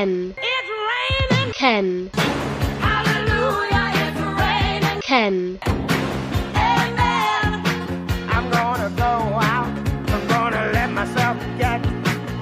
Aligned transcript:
Ken, 0.00 0.34
It's 0.38 0.70
raining. 1.30 1.52
Ken, 1.52 2.10
Hallelujah. 2.80 3.90
It's 4.00 4.20
raining. 4.40 5.00
Ken, 5.02 5.58
Amen. 6.54 7.64
I'm 8.30 8.50
gonna 8.50 8.88
go 8.96 9.04
out. 9.04 9.66
I'm 10.08 10.26
gonna 10.26 10.70
let 10.72 10.90
myself 10.92 11.36
get 11.58 11.84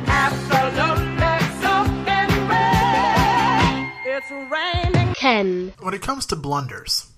absolutely 0.06 1.38
soaking 1.60 2.48
wet. 2.48 3.92
It's 4.06 4.30
raining. 4.30 5.14
Ken, 5.14 5.72
When 5.80 5.94
it 5.94 6.00
comes 6.02 6.26
to 6.26 6.36
blunders, 6.36 7.10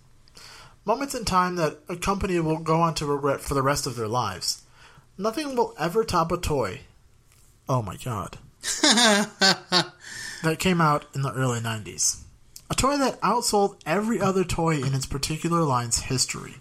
moments 0.86 1.14
in 1.14 1.26
time 1.26 1.56
that 1.56 1.80
a 1.86 1.96
company 1.96 2.40
will 2.40 2.60
go 2.60 2.80
on 2.80 2.94
to 2.94 3.04
regret 3.04 3.42
for 3.42 3.52
the 3.52 3.60
rest 3.62 3.86
of 3.86 3.94
their 3.94 4.08
lives, 4.08 4.62
nothing 5.18 5.54
will 5.54 5.74
ever 5.78 6.02
top 6.02 6.32
a 6.32 6.38
toy. 6.38 6.80
Oh 7.68 7.82
my 7.82 7.96
god. 8.02 8.38
that 10.42 10.58
came 10.58 10.80
out 10.80 11.04
in 11.14 11.22
the 11.22 11.32
early 11.32 11.60
90s. 11.60 12.22
A 12.70 12.74
toy 12.74 12.96
that 12.98 13.20
outsold 13.20 13.80
every 13.84 14.20
other 14.20 14.44
toy 14.44 14.76
in 14.76 14.94
its 14.94 15.06
particular 15.06 15.62
line's 15.62 16.02
history, 16.02 16.56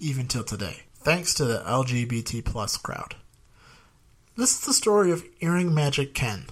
even 0.00 0.26
till 0.26 0.44
today, 0.44 0.84
thanks 0.96 1.34
to 1.34 1.44
the 1.44 1.62
LGBT 1.66 2.44
plus 2.44 2.76
crowd. 2.76 3.16
This 4.36 4.54
is 4.58 4.66
the 4.66 4.72
story 4.72 5.10
of 5.10 5.24
Earring 5.40 5.74
Magic 5.74 6.14
Ken. 6.14 6.46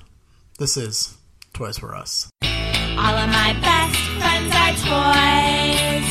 This 0.59 0.77
is 0.77 1.17
Toys 1.55 1.81
Were 1.81 1.95
Us. 1.97 2.29
All 2.43 3.17
of 3.17 3.31
my 3.31 3.57
best 3.63 3.97
friends 4.19 4.53
are 4.55 4.75
toys. 4.85 6.07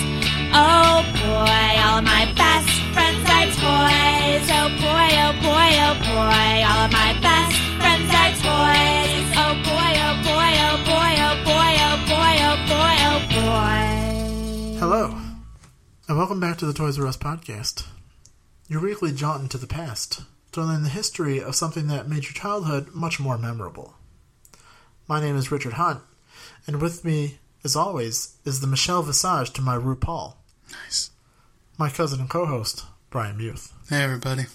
Oh 0.53 1.03
boy, 1.13 1.81
all 1.85 1.99
of 1.99 2.05
my 2.05 2.25
best 2.35 2.69
friends 2.93 3.29
are 3.29 3.45
toys. 3.53 4.49
Oh 4.49 4.69
boy, 4.81 5.09
oh 5.21 5.33
boy, 5.43 5.71
oh 5.85 5.95
boy, 6.01 6.65
all 6.65 6.85
of 6.85 6.91
my 6.91 7.13
best 7.21 7.36
Hello, 14.79 15.17
and 16.07 16.17
welcome 16.17 16.39
back 16.39 16.57
to 16.57 16.65
the 16.65 16.73
Toys 16.73 16.97
Were 16.99 17.07
Us 17.07 17.17
podcast. 17.17 17.85
Your 18.67 18.81
weekly 18.81 19.11
jaunt 19.11 19.41
into 19.43 19.57
the 19.57 19.67
past 19.67 20.21
to 20.51 20.61
learn 20.61 20.83
the 20.83 20.89
history 20.89 21.41
of 21.41 21.55
something 21.55 21.87
that 21.87 22.07
made 22.09 22.23
your 22.23 22.33
childhood 22.33 22.89
much 22.93 23.19
more 23.19 23.37
memorable. 23.37 23.95
My 25.07 25.19
name 25.21 25.35
is 25.37 25.51
Richard 25.51 25.73
Hunt, 25.73 26.01
and 26.67 26.81
with 26.81 27.05
me, 27.05 27.39
as 27.63 27.75
always, 27.75 28.35
is 28.45 28.59
the 28.59 28.67
Michelle 28.67 29.03
Visage 29.03 29.51
to 29.53 29.61
my 29.61 29.77
RuPaul, 29.77 30.35
Nice. 30.71 31.11
my 31.77 31.89
cousin 31.89 32.19
and 32.19 32.29
co-host, 32.29 32.85
Brian 33.09 33.37
Muth. 33.37 33.73
Hey, 33.89 34.03
everybody. 34.03 34.45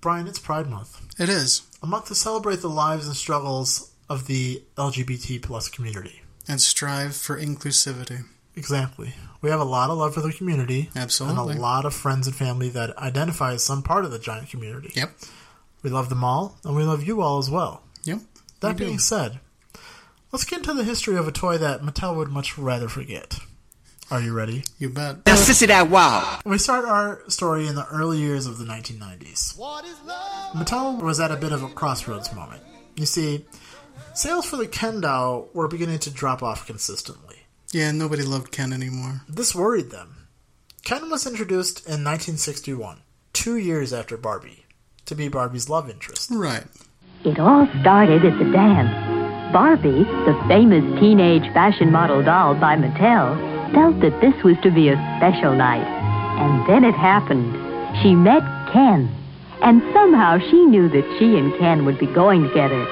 Brian, 0.00 0.26
it's 0.26 0.38
Pride 0.38 0.68
Month, 0.68 1.00
It 1.20 1.28
is. 1.28 1.62
a 1.82 1.86
month 1.86 2.06
to 2.06 2.14
celebrate 2.14 2.60
the 2.60 2.68
lives 2.70 3.06
and 3.06 3.16
struggles 3.16 3.90
of 4.08 4.26
the 4.26 4.62
LGBT 4.76 5.40
plus 5.42 5.68
community. 5.68 6.22
And 6.48 6.60
strive 6.60 7.14
for 7.16 7.38
inclusivity. 7.40 8.24
Exactly. 8.56 9.14
We 9.40 9.50
have 9.50 9.60
a 9.60 9.64
lot 9.64 9.90
of 9.90 9.98
love 9.98 10.14
for 10.14 10.20
the 10.20 10.32
community. 10.32 10.90
Absolutely. 10.94 11.52
And 11.52 11.58
a 11.58 11.62
lot 11.62 11.84
of 11.84 11.94
friends 11.94 12.26
and 12.26 12.36
family 12.36 12.68
that 12.70 12.96
identify 12.98 13.54
as 13.54 13.64
some 13.64 13.82
part 13.82 14.04
of 14.04 14.10
the 14.10 14.18
giant 14.18 14.50
community. 14.50 14.92
Yep. 14.94 15.10
We 15.82 15.90
love 15.90 16.08
them 16.10 16.22
all, 16.22 16.58
and 16.64 16.76
we 16.76 16.84
love 16.84 17.02
you 17.02 17.22
all 17.22 17.38
as 17.38 17.50
well. 17.50 17.82
Yep. 18.04 18.20
That 18.60 18.68
We 18.74 18.78
do. 18.78 18.84
being 18.86 18.98
said, 18.98 19.40
let's 20.30 20.44
get 20.44 20.60
into 20.60 20.74
the 20.74 20.84
history 20.84 21.16
of 21.16 21.26
a 21.26 21.32
toy 21.32 21.58
that 21.58 21.80
Mattel 21.82 22.16
would 22.16 22.28
much 22.28 22.56
rather 22.56 22.88
forget. 22.88 23.38
Are 24.10 24.20
you 24.20 24.32
ready? 24.34 24.62
You 24.78 24.90
bet. 24.90 25.24
Now, 25.26 25.36
sissy 25.36 25.66
that 25.68 25.88
wow. 25.88 26.40
We 26.44 26.58
start 26.58 26.84
our 26.84 27.22
story 27.28 27.66
in 27.66 27.74
the 27.74 27.86
early 27.86 28.18
years 28.18 28.46
of 28.46 28.58
the 28.58 28.64
1990s. 28.66 29.56
Mattel 30.54 31.00
was 31.00 31.18
at 31.18 31.30
a 31.30 31.36
bit 31.36 31.50
of 31.52 31.62
a 31.62 31.68
crossroads 31.68 32.32
moment. 32.34 32.62
You 32.94 33.06
see, 33.06 33.46
sales 34.14 34.44
for 34.44 34.56
the 34.58 34.66
Ken 34.68 35.00
doll 35.00 35.48
were 35.54 35.66
beginning 35.66 35.98
to 36.00 36.10
drop 36.10 36.42
off 36.42 36.66
consistently. 36.66 37.36
Yeah, 37.72 37.90
nobody 37.90 38.22
loved 38.22 38.52
Ken 38.52 38.70
anymore. 38.70 39.22
This 39.26 39.54
worried 39.54 39.90
them. 39.90 40.28
Ken 40.84 41.08
was 41.08 41.26
introduced 41.26 41.78
in 41.86 42.04
1961, 42.04 43.00
two 43.32 43.56
years 43.56 43.94
after 43.94 44.18
Barbie, 44.18 44.66
to 45.06 45.14
be 45.14 45.28
Barbie's 45.28 45.70
love 45.70 45.88
interest. 45.88 46.30
Right. 46.30 46.64
It 47.24 47.38
all 47.38 47.66
started 47.80 48.26
at 48.26 48.38
the 48.38 48.52
dance. 48.52 48.92
Barbie, 49.54 50.04
the 50.04 50.44
famous 50.48 50.84
teenage 51.00 51.50
fashion 51.54 51.90
model 51.90 52.22
doll 52.22 52.54
by 52.56 52.76
Mattel, 52.76 53.40
felt 53.72 54.00
that 54.00 54.20
this 54.20 54.34
was 54.44 54.56
to 54.64 54.70
be 54.70 54.88
a 54.88 55.16
special 55.16 55.54
night. 55.54 55.86
And 56.40 56.68
then 56.68 56.84
it 56.84 56.94
happened. 56.94 57.54
She 58.02 58.14
met 58.14 58.42
Ken. 58.70 59.08
And 59.62 59.80
somehow 59.94 60.38
she 60.40 60.66
knew 60.66 60.90
that 60.90 61.16
she 61.18 61.38
and 61.38 61.56
Ken 61.58 61.86
would 61.86 61.98
be 61.98 62.06
going 62.06 62.42
together. 62.48 62.84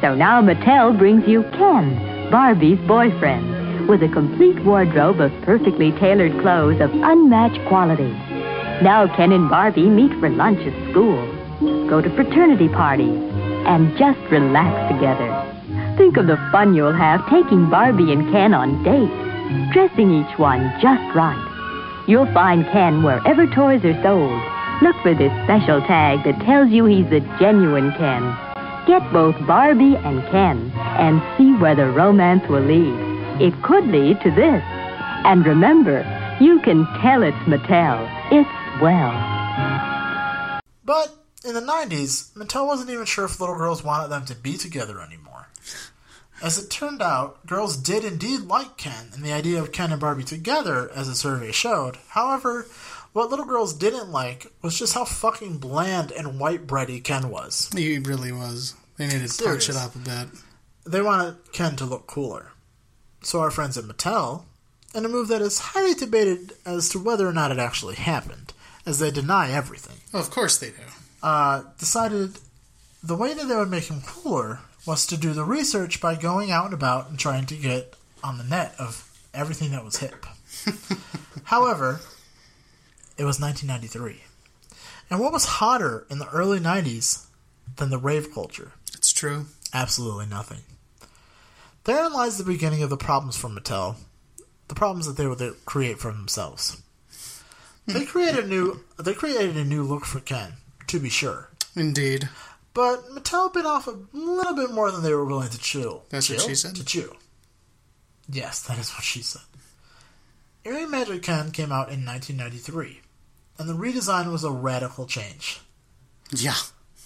So 0.00 0.14
now 0.14 0.40
Mattel 0.40 0.96
brings 0.96 1.28
you 1.28 1.42
Ken, 1.52 2.30
Barbie's 2.30 2.78
boyfriend, 2.86 3.53
with 3.88 4.02
a 4.02 4.08
complete 4.08 4.58
wardrobe 4.64 5.20
of 5.20 5.32
perfectly 5.42 5.92
tailored 5.92 6.32
clothes 6.40 6.80
of 6.80 6.90
unmatched 6.92 7.66
quality. 7.68 8.12
Now 8.82 9.06
Ken 9.16 9.32
and 9.32 9.48
Barbie 9.48 9.88
meet 9.88 10.12
for 10.20 10.28
lunch 10.28 10.60
at 10.60 10.90
school, 10.90 11.16
go 11.88 12.00
to 12.00 12.10
fraternity 12.16 12.68
parties, 12.68 13.18
and 13.66 13.96
just 13.96 14.18
relax 14.30 14.92
together. 14.92 15.30
Think 15.96 16.16
of 16.16 16.26
the 16.26 16.36
fun 16.50 16.74
you'll 16.74 16.92
have 16.92 17.28
taking 17.30 17.70
Barbie 17.70 18.12
and 18.12 18.30
Ken 18.32 18.52
on 18.52 18.82
dates, 18.82 19.72
dressing 19.72 20.10
each 20.12 20.38
one 20.38 20.60
just 20.82 21.14
right. 21.14 22.04
You'll 22.08 22.32
find 22.34 22.64
Ken 22.66 23.02
wherever 23.02 23.46
toys 23.46 23.84
are 23.84 24.02
sold. 24.02 24.42
Look 24.82 24.96
for 25.02 25.14
this 25.14 25.32
special 25.44 25.80
tag 25.82 26.24
that 26.24 26.44
tells 26.44 26.70
you 26.70 26.84
he's 26.84 27.08
the 27.10 27.20
genuine 27.38 27.92
Ken. 27.92 28.22
Get 28.86 29.12
both 29.12 29.36
Barbie 29.46 29.96
and 29.96 30.20
Ken 30.30 30.72
and 30.98 31.22
see 31.38 31.54
where 31.54 31.76
the 31.76 31.90
romance 31.90 32.42
will 32.48 32.60
lead. 32.60 33.13
It 33.40 33.60
could 33.64 33.88
lead 33.88 34.20
to 34.20 34.30
this. 34.30 34.62
And 35.24 35.44
remember, 35.44 36.04
you 36.40 36.60
can 36.60 36.86
tell 37.00 37.22
it's 37.22 37.36
Mattel. 37.48 38.08
It's 38.30 38.48
well. 38.80 39.10
But 40.84 41.16
in 41.44 41.54
the 41.54 41.60
90s, 41.60 42.32
Mattel 42.34 42.66
wasn't 42.66 42.90
even 42.90 43.06
sure 43.06 43.24
if 43.24 43.40
little 43.40 43.56
girls 43.56 43.82
wanted 43.82 44.08
them 44.08 44.24
to 44.26 44.36
be 44.36 44.56
together 44.56 45.00
anymore. 45.00 45.48
As 46.42 46.58
it 46.58 46.70
turned 46.70 47.02
out, 47.02 47.44
girls 47.46 47.76
did 47.76 48.04
indeed 48.04 48.42
like 48.42 48.76
Ken 48.76 49.10
and 49.14 49.24
the 49.24 49.32
idea 49.32 49.60
of 49.60 49.72
Ken 49.72 49.90
and 49.90 50.00
Barbie 50.00 50.24
together, 50.24 50.90
as 50.94 51.08
the 51.08 51.14
survey 51.14 51.50
showed. 51.50 51.96
However, 52.08 52.66
what 53.12 53.30
little 53.30 53.46
girls 53.46 53.74
didn't 53.74 54.10
like 54.10 54.52
was 54.62 54.78
just 54.78 54.94
how 54.94 55.04
fucking 55.04 55.58
bland 55.58 56.12
and 56.12 56.38
white 56.38 56.66
bready 56.66 57.02
Ken 57.02 57.30
was. 57.30 57.70
He 57.74 57.98
really 57.98 58.30
was. 58.30 58.74
They 58.96 59.06
needed 59.06 59.28
to 59.28 59.44
punch 59.44 59.68
it 59.68 59.76
up 59.76 59.94
a 59.94 59.98
bit. 59.98 60.28
They 60.86 61.02
wanted 61.02 61.36
Ken 61.52 61.76
to 61.76 61.84
look 61.84 62.06
cooler. 62.06 62.52
So 63.24 63.40
our 63.40 63.50
friends 63.50 63.76
at 63.76 63.84
Mattel, 63.84 64.42
in 64.94 65.04
a 65.04 65.08
move 65.08 65.28
that 65.28 65.42
is 65.42 65.58
highly 65.58 65.94
debated 65.94 66.52
as 66.64 66.88
to 66.90 66.98
whether 67.02 67.26
or 67.26 67.32
not 67.32 67.50
it 67.50 67.58
actually 67.58 67.96
happened, 67.96 68.52
as 68.86 68.98
they 69.00 69.10
deny 69.10 69.50
everything, 69.50 69.96
Oh, 70.12 70.20
of 70.20 70.30
course 70.30 70.58
they 70.58 70.68
do. 70.68 70.74
uh, 71.22 71.62
decided 71.78 72.38
the 73.02 73.16
way 73.16 73.34
that 73.34 73.46
they 73.48 73.56
would 73.56 73.70
make 73.70 73.84
him 73.90 74.02
cooler 74.06 74.60
was 74.86 75.06
to 75.06 75.16
do 75.16 75.32
the 75.32 75.44
research 75.44 76.00
by 76.00 76.14
going 76.14 76.50
out 76.50 76.66
and 76.66 76.74
about 76.74 77.08
and 77.08 77.18
trying 77.18 77.46
to 77.46 77.56
get 77.56 77.94
on 78.22 78.36
the 78.38 78.44
net 78.44 78.74
of 78.78 79.10
everything 79.32 79.70
that 79.72 79.84
was 79.84 79.96
hip. 79.96 80.26
However, 81.44 82.00
it 83.18 83.24
was 83.24 83.40
1993. 83.40 84.22
And 85.10 85.20
what 85.20 85.32
was 85.32 85.44
hotter 85.46 86.06
in 86.10 86.18
the 86.18 86.28
early 86.28 86.60
90s 86.60 87.24
than 87.76 87.90
the 87.90 87.98
rave 87.98 88.32
culture? 88.32 88.72
It's 88.94 89.12
true. 89.12 89.46
Absolutely 89.72 90.26
nothing. 90.26 90.60
Therein 91.84 92.12
lies 92.12 92.38
the 92.38 92.44
beginning 92.44 92.82
of 92.82 92.90
the 92.90 92.96
problems 92.96 93.36
for 93.36 93.48
Mattel, 93.48 93.96
the 94.68 94.74
problems 94.74 95.06
that 95.06 95.16
they 95.16 95.26
would 95.26 95.42
create 95.66 95.98
for 95.98 96.12
themselves. 96.12 96.82
Hmm. 97.86 97.92
They 97.92 98.06
created 98.06 98.44
a 98.44 98.48
new 98.48 98.80
they 98.98 99.14
created 99.14 99.56
a 99.56 99.64
new 99.64 99.82
look 99.82 100.04
for 100.04 100.20
Ken, 100.20 100.54
to 100.86 100.98
be 100.98 101.10
sure. 101.10 101.50
Indeed. 101.76 102.28
But 102.72 103.08
Mattel 103.10 103.52
bit 103.52 103.66
off 103.66 103.86
a 103.86 103.96
little 104.12 104.54
bit 104.54 104.70
more 104.72 104.90
than 104.90 105.02
they 105.02 105.12
were 105.14 105.24
willing 105.24 105.50
to 105.50 105.58
chew. 105.58 106.00
That's 106.08 106.28
what 106.30 106.40
she 106.40 106.54
said? 106.54 106.74
To 106.76 106.84
chew. 106.84 107.14
Yes, 108.28 108.62
that 108.62 108.78
is 108.78 108.90
what 108.92 109.04
she 109.04 109.22
said. 109.22 109.42
Earring 110.64 110.90
Magic 110.90 111.22
Ken 111.22 111.50
came 111.50 111.70
out 111.70 111.90
in 111.92 112.04
1993, 112.06 113.00
and 113.58 113.68
the 113.68 113.74
redesign 113.74 114.32
was 114.32 114.44
a 114.44 114.50
radical 114.50 115.06
change. 115.06 115.60
Yeah. 116.34 116.56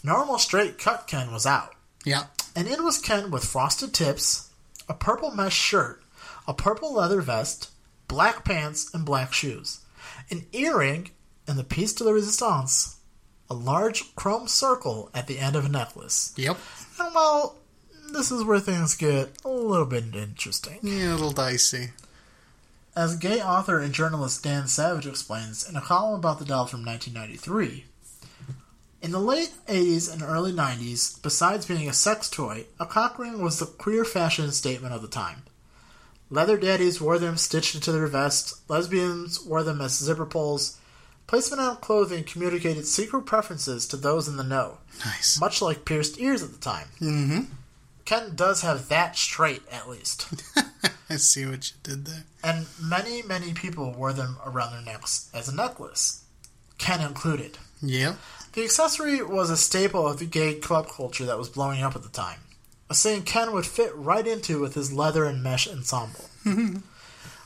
Normal 0.05 0.38
straight 0.38 0.79
cut 0.79 1.08
Ken 1.08 1.32
was 1.32 1.44
out, 1.44 1.75
Yeah. 2.05 2.26
and 2.55 2.69
in 2.69 2.85
was 2.85 2.99
Ken 2.99 3.32
with 3.32 3.44
frosted 3.44 3.93
tips, 3.93 4.48
a 4.88 4.94
purple 4.94 5.31
mesh 5.31 5.56
shirt, 5.56 6.02
a 6.46 6.55
purple 6.55 6.94
leather 6.94 7.20
vest, 7.20 7.70
black 8.06 8.44
pants, 8.44 8.93
and 8.94 9.05
black 9.05 9.32
shoes, 9.32 9.81
an 10.31 10.46
earring, 10.52 11.11
and 11.46 11.58
the 11.58 11.64
piece 11.64 11.93
de 11.93 12.05
la 12.05 12.12
resistance, 12.12 12.96
a 13.50 13.55
large 13.55 14.14
chrome 14.14 14.49
circle 14.49 15.11
at 15.14 15.26
the 15.26 15.38
end 15.38 15.56
of 15.56 15.64
a 15.64 15.69
necklace. 15.69 16.32
Yep. 16.37 16.58
And 17.00 17.14
well, 17.14 17.56
this 18.12 18.31
is 18.31 18.44
where 18.44 18.61
things 18.61 18.94
get 18.94 19.31
a 19.44 19.49
little 19.49 19.87
bit 19.87 20.14
interesting. 20.14 20.79
Yeah, 20.82 21.12
a 21.12 21.12
little 21.12 21.31
dicey. 21.32 21.90
As 22.96 23.17
gay 23.17 23.40
author 23.40 23.79
and 23.79 23.94
journalist 23.94 24.43
Dan 24.43 24.67
Savage 24.67 25.06
explains 25.06 25.69
in 25.69 25.76
a 25.76 25.81
column 25.81 26.19
about 26.19 26.38
the 26.38 26.44
doll 26.44 26.67
from 26.67 26.85
1993, 26.85 27.85
In 29.00 29.12
the 29.12 29.21
late 29.21 29.53
80s 29.69 30.12
and 30.12 30.23
early 30.23 30.53
90s, 30.53 31.23
besides 31.23 31.67
being 31.67 31.89
a 31.89 31.93
sex 31.93 32.29
toy, 32.29 32.67
a 32.81 32.87
cock 32.87 33.19
ring 33.19 33.41
was 33.41 33.59
the 33.59 33.67
queer 33.67 34.05
fashion 34.05 34.50
statement 34.50 34.93
of 34.95 35.03
the 35.03 35.09
time. 35.09 35.45
Leather 36.31 36.56
daddies 36.59 37.00
wore 37.00 37.19
them 37.19 37.37
stitched 37.37 37.75
into 37.75 37.93
their 37.93 38.06
vests, 38.09 38.61
lesbians 38.69 39.41
wore 39.43 39.62
them 39.62 39.81
as 39.81 39.97
zipper 39.97 40.27
pulls. 40.27 40.79
Placement 41.27 41.61
on 41.62 41.77
clothing 41.77 42.25
communicated 42.25 42.87
secret 42.87 43.23
preferences 43.23 43.87
to 43.87 43.97
those 43.97 44.29
in 44.29 44.37
the 44.37 44.43
know, 44.43 44.79
Nice. 45.05 45.39
much 45.41 45.62
like 45.62 45.85
pierced 45.85 46.19
ears 46.19 46.43
at 46.43 46.50
the 46.53 46.59
time. 46.59 46.89
Mm-hmm. 47.00 47.41
Ken 48.05 48.35
does 48.35 48.62
have 48.62 48.89
that 48.89 49.17
straight, 49.17 49.62
at 49.71 49.89
least. 49.89 50.27
I 51.11 51.17
see 51.17 51.47
what 51.47 51.71
you 51.71 51.77
did 51.83 52.06
there. 52.06 52.25
and 52.43 52.67
many, 52.83 53.23
many 53.23 53.53
people 53.53 53.93
wore 53.93 54.12
them 54.15 54.39
around 54.45 54.73
their 54.73 54.83
necks 54.95 55.31
as 55.35 55.49
a 55.49 55.55
necklace, 55.55 56.25
Ken 56.79 57.00
included. 57.00 57.59
Yep. 57.83 58.17
The 58.58 58.64
accessory 58.64 59.22
was 59.22 59.50
a 59.50 59.56
staple 59.56 60.08
of 60.08 60.19
the 60.19 60.25
gay 60.25 60.56
club 60.56 60.88
culture 60.88 61.25
that 61.26 61.38
was 61.38 61.49
blowing 61.49 61.81
up 61.81 61.94
at 61.94 62.02
the 62.02 62.08
time. 62.08 62.40
A 62.90 62.94
scene 62.96 63.22
Ken 63.22 63.52
would 63.52 63.66
fit 63.66 63.94
right 63.94 64.26
into 64.26 64.58
with 64.58 64.75
his 64.75 64.93
leather 64.93 65.26
and 65.26 65.44
mesh 65.44 65.69
ensemble. 65.69 66.25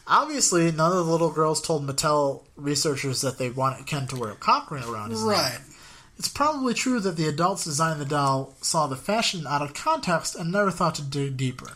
Obviously, 0.07 0.73
none 0.73 0.91
of 0.91 1.05
the 1.05 1.13
little 1.13 1.31
girls 1.31 1.61
told 1.61 1.87
Mattel 1.87 2.45
researchers 2.57 3.21
that 3.21 3.37
they 3.37 3.51
wanted 3.51 3.85
Ken 3.85 4.07
to 4.07 4.17
wear 4.17 4.31
a 4.31 4.37
cock 4.37 4.71
ring 4.71 4.85
around 4.85 5.11
his 5.11 5.23
neck. 5.23 5.37
Right. 5.37 5.59
It's 6.19 6.29
probably 6.29 6.73
true 6.73 6.99
that 7.01 7.19
the 7.19 7.29
adults 7.29 7.65
designing 7.65 7.99
the 7.99 8.07
doll 8.07 8.55
saw 8.63 8.87
the 8.87 8.97
fashion 8.97 9.47
out 9.47 9.61
of 9.61 9.75
context 9.75 10.35
and 10.35 10.51
never 10.51 10.71
thought 10.71 10.95
to 10.95 11.03
dig 11.03 11.37
deeper. 11.37 11.73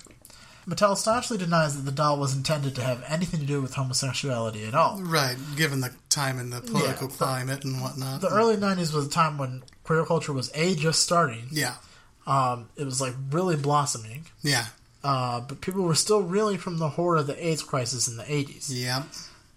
Mattel 0.69 0.97
staunchly 0.97 1.39
denies 1.39 1.77
that 1.77 1.83
the 1.83 1.93
doll 1.93 2.19
was 2.19 2.35
intended 2.37 2.75
to 2.75 2.83
have 2.83 3.05
anything 3.07 3.39
to 3.41 3.47
do 3.47 3.63
with 3.63 3.75
homosexuality 3.75 4.65
at 4.67 4.75
all. 4.75 5.01
Right. 5.01 5.37
Given 5.57 5.81
the 5.81 5.93
time 6.09 6.39
and 6.41 6.53
the 6.53 6.61
political 6.61 7.07
the- 7.09 7.15
climate 7.15 7.65
and 7.65 7.81
whatnot. 7.81 8.21
The 8.21 8.29
early 8.31 8.57
90s 8.57 8.93
was 8.93 9.07
a 9.07 9.11
time 9.11 9.39
when 9.39 9.63
queer 9.85 10.05
culture 10.05 10.33
was 10.33 10.51
A, 10.55 10.75
just 10.75 11.03
starting. 11.03 11.47
yeah. 11.53 11.75
Um, 12.27 12.69
it 12.77 12.83
was 12.85 13.01
like 13.01 13.15
really 13.31 13.55
blossoming. 13.55 14.27
Yeah. 14.43 14.67
Uh, 15.05 15.39
but 15.41 15.61
people 15.61 15.83
were 15.83 15.95
still 15.95 16.23
reeling 16.23 16.59
from 16.59 16.79
the 16.79 16.89
horror 16.89 17.19
of 17.19 17.29
the 17.29 17.47
AIDS 17.47 17.63
crisis 17.63 18.09
in 18.09 18.17
the 18.17 18.25
80s. 18.25 18.67
Yeah. 18.69 19.05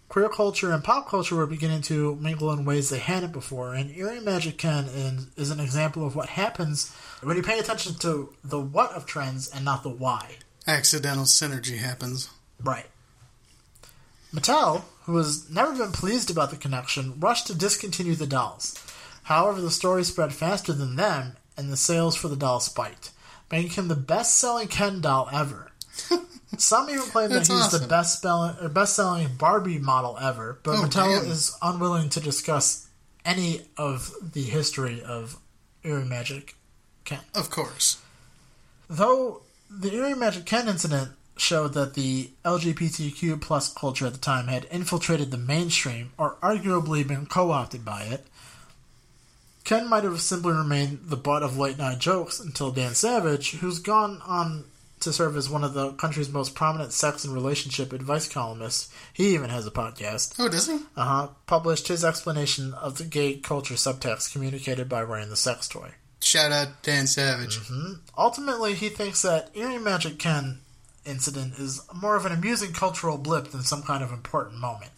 Queer 0.10 0.30
culture 0.30 0.72
and 0.72 0.84
pop 0.84 1.08
culture 1.10 1.36
were 1.36 1.48
beginning 1.48 1.82
to 1.84 2.16
mingle 2.18 2.52
in 2.52 2.66
ways 2.66 2.90
they 2.92 3.00
hadn't 3.00 3.32
before, 3.32 3.74
and 3.74 3.96
Earring 3.96 4.24
Magic 4.24 4.58
Ken 4.60 4.86
is 5.36 5.50
an 5.50 5.60
example 5.60 6.06
of 6.06 6.16
what 6.16 6.30
happens 6.30 6.92
when 7.24 7.38
you 7.38 7.42
pay 7.44 7.58
attention 7.58 7.96
to 7.96 8.32
the 8.44 8.60
what 8.60 8.92
of 8.94 9.08
trends 9.08 9.48
and 9.50 9.66
not 9.66 9.82
the 9.82 9.90
why. 9.90 10.36
Accidental 10.70 11.24
synergy 11.26 11.78
happens. 11.78 12.30
Right. 12.64 12.86
Mattel, 14.34 14.84
who 15.06 15.18
has 15.18 15.50
never 15.50 15.76
been 15.76 15.92
pleased 15.92 16.30
about 16.30 16.52
the 16.52 16.58
connection, 16.58 17.20
rushed 17.20 17.48
to 17.48 17.56
discontinue 17.56 18.14
the 18.16 18.28
dolls. 18.28 18.76
However, 19.24 19.62
the 19.62 19.72
story 19.72 20.04
spread 20.04 20.32
faster 20.34 20.72
than 20.72 20.96
them, 20.96 21.38
and 21.58 21.72
the 21.72 21.78
sales 21.78 22.16
for 22.16 22.28
the 22.28 22.36
doll 22.36 22.60
spiked, 22.60 23.10
making 23.52 23.72
him 23.72 23.88
the 23.88 23.96
best-selling 23.96 24.68
Ken 24.68 25.02
doll 25.02 25.28
ever. 25.32 25.72
Some 26.58 26.90
even 26.90 27.02
claim 27.04 27.30
that 27.32 27.40
he's 27.40 27.48
the 27.48 27.54
awesome. 27.78 27.88
best 27.90 28.18
spelling 28.20 28.56
or 28.62 28.66
uh, 28.66 28.70
best-selling 28.70 29.30
Barbie 29.38 29.80
model 29.80 30.18
ever, 30.22 30.60
but 30.64 30.78
Oh, 30.78 30.84
Mattel 30.84 31.22
damn. 31.24 31.32
is 31.32 31.56
unwilling 31.64 32.10
to 32.10 32.20
discuss 32.20 32.88
any 33.26 33.62
of 33.78 34.12
the 34.34 34.44
history 34.44 35.02
of 35.02 35.38
Earring 35.84 36.10
Magic 36.10 36.56
Ken. 37.06 37.20
Of 37.34 37.50
course. 37.50 37.98
Though 38.88 39.42
the 39.70 39.94
Earring 39.94 40.20
Magic 40.20 40.46
Ken 40.46 40.68
incident 40.68 41.12
showed 41.38 41.74
that 41.74 41.94
the 41.94 42.30
LGBTQ 42.44 43.40
plus 43.42 43.72
culture 43.74 44.06
at 44.08 44.14
the 44.14 44.20
time 44.20 44.48
had 44.48 44.68
infiltrated 44.72 45.32
the 45.32 45.38
mainstream 45.38 46.12
or 46.18 46.36
arguably 46.44 47.08
been 47.08 47.26
co-opted 47.26 47.86
by 47.86 48.04
it, 48.04 48.26
Ken 49.64 49.88
might 49.90 50.04
have 50.04 50.20
simply 50.22 50.52
remained 50.54 51.00
the 51.06 51.16
butt 51.18 51.44
of 51.44 51.58
late 51.58 51.78
night 51.78 52.00
jokes 52.00 52.40
until 52.40 52.72
Dan 52.72 52.94
Savage, 52.96 53.52
who's 53.58 53.80
gone 53.80 54.22
on 54.26 54.66
to 55.02 55.14
serve 55.14 55.38
as 55.38 55.50
one 55.50 55.64
of 55.64 55.74
the 55.74 55.94
country's 55.94 56.30
most 56.30 56.56
prominent 56.56 56.92
sex 56.92 57.24
and 57.24 57.34
relationship 57.34 57.94
advice 57.94 58.28
columnists, 58.28 58.92
he 59.14 59.34
even 59.34 59.50
has 59.50 59.66
a 59.66 59.72
podcast, 59.72 60.36
Oh, 60.40 60.50
does 60.50 60.68
he? 60.68 60.74
uh-huh, 60.98 61.30
published 61.48 61.88
his 61.88 62.04
explanation 62.04 62.74
of 62.74 62.98
the 62.98 63.06
gay 63.06 63.36
culture 63.38 63.76
subtext 63.76 64.34
communicated 64.34 64.90
by 64.90 65.06
wearing 65.06 65.30
the 65.30 65.38
sex 65.38 65.70
toy. 65.70 65.92
Shout 66.22 66.52
out 66.52 66.84
Dan 66.84 67.08
Savage. 67.08 67.58
Mm-hmm. 67.60 67.94
Ultimately, 68.18 68.74
he 68.74 68.90
thinks 68.90 69.22
that 69.22 69.50
Earring 69.56 69.84
Magic 69.84 70.20
Ken 70.20 70.60
incident 71.06 71.58
is 71.58 71.82
more 71.94 72.16
of 72.16 72.26
an 72.26 72.32
amusing 72.32 72.74
cultural 72.74 73.18
blip 73.18 73.50
than 73.50 73.62
some 73.62 73.84
kind 73.84 74.04
of 74.04 74.12
important 74.12 74.60
moment, 74.60 74.92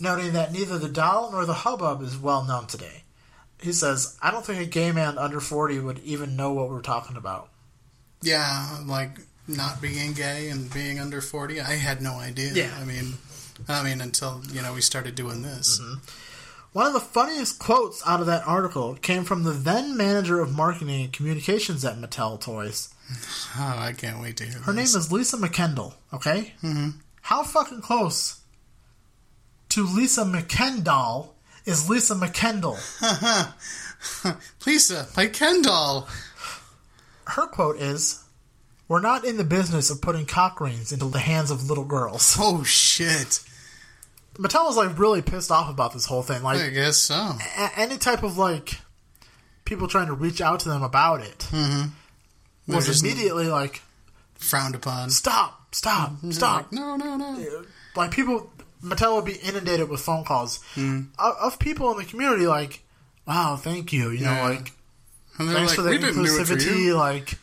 noting 0.00 0.32
that 0.32 0.52
neither 0.52 0.78
the 0.78 0.88
doll 0.88 1.30
nor 1.30 1.44
the 1.44 1.52
hubbub 1.52 2.02
is 2.02 2.16
well 2.18 2.44
known 2.44 2.66
today. 2.66 3.02
He 3.60 3.72
says, 3.72 4.18
I 4.20 4.30
don't 4.30 4.44
think 4.44 4.60
a 4.60 4.66
gay 4.66 4.92
man 4.92 5.16
under 5.16 5.40
40 5.40 5.78
would 5.80 6.00
even 6.00 6.36
know 6.36 6.52
what 6.52 6.68
we're 6.70 6.82
talking 6.82 7.16
about. 7.16 7.48
Yeah, 8.22 8.78
like 8.86 9.18
not 9.46 9.80
being 9.80 10.12
gay 10.14 10.48
and 10.48 10.72
being 10.72 10.98
under 10.98 11.20
40. 11.20 11.60
I 11.60 11.74
had 11.74 12.00
no 12.00 12.14
idea. 12.14 12.52
Yeah. 12.52 12.74
I 12.78 12.84
mean, 12.84 13.14
I 13.68 13.82
mean 13.82 14.00
until, 14.00 14.42
you 14.50 14.62
know, 14.62 14.72
we 14.74 14.80
started 14.80 15.14
doing 15.14 15.42
this. 15.42 15.80
Mm-hmm. 15.80 15.94
One 16.74 16.88
of 16.88 16.92
the 16.92 16.98
funniest 16.98 17.60
quotes 17.60 18.04
out 18.04 18.18
of 18.18 18.26
that 18.26 18.48
article 18.48 18.96
came 18.96 19.22
from 19.22 19.44
the 19.44 19.52
then 19.52 19.96
manager 19.96 20.40
of 20.40 20.52
marketing 20.52 21.04
and 21.04 21.12
communications 21.12 21.84
at 21.84 21.98
Mattel 21.98 22.40
Toys. 22.40 22.92
Oh, 23.56 23.76
I 23.78 23.92
can't 23.92 24.20
wait 24.20 24.36
to 24.38 24.44
hear 24.44 24.58
Her 24.58 24.72
name 24.72 24.82
is 24.82 25.12
Lisa 25.12 25.36
McKendall, 25.36 25.94
okay? 26.12 26.54
Mm-hmm. 26.64 26.98
How 27.22 27.44
fucking 27.44 27.80
close 27.80 28.40
to 29.68 29.86
Lisa 29.86 30.24
McKendall 30.24 31.28
is 31.64 31.88
Lisa 31.88 32.16
McKendall? 32.16 32.74
Lisa, 34.66 35.06
Ken. 35.14 35.62
Her 37.26 37.46
quote 37.46 37.76
is, 37.76 38.24
We're 38.88 38.98
not 38.98 39.24
in 39.24 39.36
the 39.36 39.44
business 39.44 39.90
of 39.90 40.02
putting 40.02 40.26
cock 40.26 40.60
rings 40.60 40.90
into 40.90 41.04
the 41.04 41.20
hands 41.20 41.52
of 41.52 41.68
little 41.68 41.84
girls. 41.84 42.36
Oh, 42.40 42.64
shit. 42.64 43.44
Mattel 44.34 44.66
was 44.66 44.76
like 44.76 44.98
really 44.98 45.22
pissed 45.22 45.50
off 45.50 45.70
about 45.70 45.92
this 45.92 46.06
whole 46.06 46.22
thing. 46.22 46.42
Like, 46.42 46.60
I 46.60 46.70
guess 46.70 46.96
so. 46.96 47.14
a- 47.14 47.78
any 47.78 47.98
type 47.98 48.22
of 48.22 48.36
like 48.36 48.78
people 49.64 49.88
trying 49.88 50.08
to 50.08 50.12
reach 50.12 50.40
out 50.40 50.60
to 50.60 50.68
them 50.68 50.82
about 50.82 51.20
it 51.20 51.38
mm-hmm. 51.50 51.88
They're 52.66 52.76
was 52.76 53.02
immediately 53.02 53.46
like, 53.48 53.82
frowned 54.34 54.74
upon. 54.74 55.10
Stop, 55.10 55.74
stop, 55.74 56.12
mm-hmm. 56.12 56.30
stop. 56.30 56.62
Like, 56.62 56.72
no, 56.72 56.96
no, 56.96 57.16
no. 57.16 57.64
like 57.96 58.10
people 58.10 58.50
Mattel 58.82 59.16
would 59.16 59.24
be 59.24 59.34
inundated 59.34 59.88
with 59.88 60.00
phone 60.00 60.24
calls 60.24 60.58
mm-hmm. 60.74 61.02
of, 61.18 61.34
of 61.40 61.58
people 61.58 61.90
in 61.92 61.98
the 61.98 62.04
community 62.04 62.46
like, 62.46 62.82
"Wow, 63.26 63.56
thank 63.56 63.92
you," 63.92 64.10
you 64.10 64.24
Yeah. 64.24 64.34
know, 64.34 64.54
like 64.54 64.72
thanks 65.38 65.50
like, 65.50 65.76
for 65.76 65.82
the 65.82 65.92
it 65.92 66.00
for 66.00 66.06
inclusivity, 66.08 66.94
like 66.96 67.38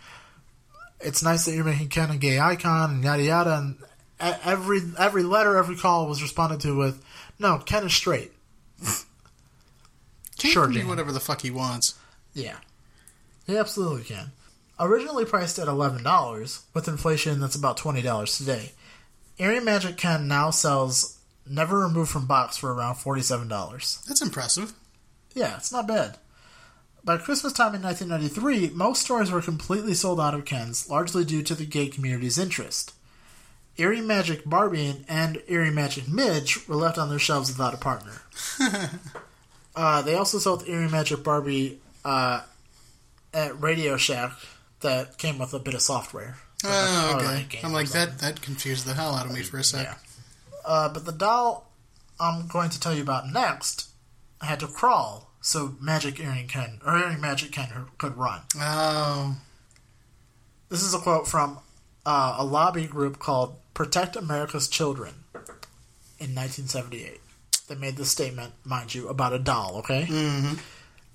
it's 0.99 1.23
nice 1.23 1.45
that 1.45 1.53
you're 1.53 1.63
making 1.63 1.89
Ken 1.89 2.11
a 2.11 2.17
gay 2.17 2.39
icon 2.39 2.91
and 2.91 3.03
yada 3.03 3.23
yada. 3.23 3.57
And 3.57 3.77
every 4.21 4.81
every 4.97 5.23
letter, 5.23 5.57
every 5.57 5.75
call 5.75 6.07
was 6.07 6.21
responded 6.21 6.59
to 6.61 6.77
with, 6.77 7.03
"No, 7.39 7.57
Ken 7.59 7.85
is 7.85 7.93
straight." 7.93 8.33
Ken 10.37 10.51
Sure, 10.51 10.65
can 10.65 10.73
do 10.73 10.87
whatever 10.87 11.11
the 11.11 11.19
fuck 11.19 11.41
he 11.41 11.51
wants. 11.51 11.95
Yeah, 12.33 12.57
he 13.45 13.57
absolutely 13.57 14.03
can. 14.03 14.31
Originally 14.79 15.25
priced 15.25 15.59
at 15.59 15.67
eleven 15.67 16.03
dollars, 16.03 16.61
with 16.73 16.87
inflation 16.87 17.39
that's 17.39 17.55
about 17.55 17.77
twenty 17.77 18.01
dollars 18.01 18.37
today, 18.37 18.71
Earring 19.37 19.65
Magic 19.65 19.97
Ken 19.97 20.27
now 20.27 20.49
sells 20.49 21.17
never 21.47 21.79
removed 21.79 22.11
from 22.11 22.25
box 22.25 22.57
for 22.57 22.73
around 22.73 22.95
forty-seven 22.95 23.47
dollars. 23.47 23.99
That's 24.07 24.21
impressive. 24.21 24.73
Yeah, 25.33 25.57
it's 25.57 25.71
not 25.71 25.87
bad. 25.87 26.17
By 27.03 27.17
Christmas 27.17 27.53
time 27.53 27.73
in 27.73 27.81
1993, 27.81 28.75
most 28.75 29.01
stores 29.01 29.31
were 29.31 29.41
completely 29.41 29.95
sold 29.95 30.19
out 30.19 30.35
of 30.35 30.45
Kens, 30.45 30.87
largely 30.87 31.25
due 31.25 31.41
to 31.41 31.55
the 31.55 31.65
gay 31.65 31.87
community's 31.87 32.37
interest. 32.37 32.93
Earring 33.77 34.05
Magic 34.05 34.43
Barbie 34.45 35.03
and 35.07 35.41
Earring 35.47 35.75
Magic 35.75 36.07
Midge 36.07 36.67
were 36.67 36.75
left 36.75 36.97
on 36.97 37.09
their 37.09 37.19
shelves 37.19 37.49
without 37.49 37.73
a 37.73 37.77
partner. 37.77 38.21
uh, 39.75 40.01
they 40.01 40.15
also 40.15 40.39
sold 40.39 40.67
Earring 40.67 40.91
Magic 40.91 41.23
Barbie 41.23 41.79
uh, 42.03 42.41
at 43.33 43.59
Radio 43.61 43.97
Shack 43.97 44.33
that 44.81 45.17
came 45.17 45.39
with 45.39 45.53
a 45.53 45.59
bit 45.59 45.73
of 45.73 45.81
software. 45.81 46.37
Oh, 46.63 47.39
okay. 47.45 47.59
I'm 47.63 47.73
like, 47.73 47.89
that, 47.89 48.19
that 48.19 48.41
confused 48.41 48.85
the 48.85 48.93
hell 48.93 49.15
out 49.15 49.25
of 49.25 49.33
me 49.33 49.41
for 49.41 49.57
a 49.57 49.63
sec. 49.63 49.85
Yeah. 49.87 49.95
Uh, 50.63 50.89
but 50.89 51.05
the 51.05 51.11
doll 51.11 51.71
I'm 52.19 52.47
going 52.47 52.69
to 52.69 52.79
tell 52.79 52.93
you 52.93 53.01
about 53.01 53.31
next 53.31 53.89
had 54.41 54.59
to 54.59 54.67
crawl 54.67 55.31
so 55.41 55.75
Magic 55.81 56.19
Earring 56.19 56.47
Ken 56.47 56.79
or 56.85 56.97
Earring 56.97 57.19
Magic 57.19 57.51
Ken 57.51 57.69
could 57.97 58.15
run. 58.15 58.41
Oh, 58.59 59.37
This 60.69 60.83
is 60.83 60.93
a 60.93 60.99
quote 60.99 61.27
from 61.27 61.57
uh, 62.05 62.35
a 62.37 62.45
lobby 62.45 62.85
group 62.85 63.17
called 63.17 63.55
Protect 63.73 64.15
America's 64.15 64.67
Children 64.67 65.13
in 66.19 66.35
1978. 66.35 67.19
They 67.67 67.75
made 67.75 67.95
this 67.97 68.11
statement, 68.11 68.53
mind 68.65 68.93
you, 68.93 69.07
about 69.07 69.33
a 69.33 69.39
doll. 69.39 69.77
Okay. 69.77 70.05
Mm-hmm. 70.09 70.55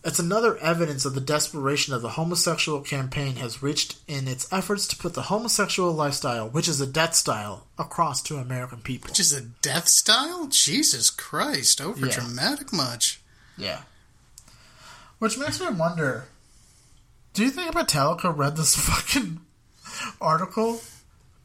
It's 0.05 0.19
another 0.21 0.57
evidence 0.59 1.05
of 1.05 1.15
the 1.15 1.21
desperation 1.21 1.93
of 1.93 2.01
the 2.01 2.11
homosexual 2.11 2.81
campaign 2.81 3.37
has 3.37 3.61
reached 3.63 3.97
in 4.07 4.29
its 4.29 4.51
efforts 4.53 4.87
to 4.89 4.97
put 4.97 5.15
the 5.15 5.23
homosexual 5.23 5.93
lifestyle, 5.93 6.49
which 6.49 6.69
is 6.69 6.81
a 6.81 6.87
death 6.87 7.15
style, 7.15 7.67
across 7.77 8.23
to 8.23 8.37
American 8.37 8.79
people. 8.79 9.09
Which 9.09 9.19
is 9.21 9.33
a 9.33 9.41
death 9.41 9.89
style? 9.89 10.47
Jesus 10.47 11.11
Christ, 11.11 11.81
over 11.81 12.07
Yeah. 12.07 12.13
dramatic 12.13 12.73
much. 12.73 13.21
Yeah. 13.59 13.81
Which 15.19 15.39
makes 15.39 15.61
me 15.61 15.69
wonder 15.71 16.27
do 17.33 17.43
you 17.45 17.51
think 17.51 17.75
Metallica 17.75 18.35
read 18.35 18.57
this 18.57 18.77
fucking 18.77 19.41
article? 20.21 20.81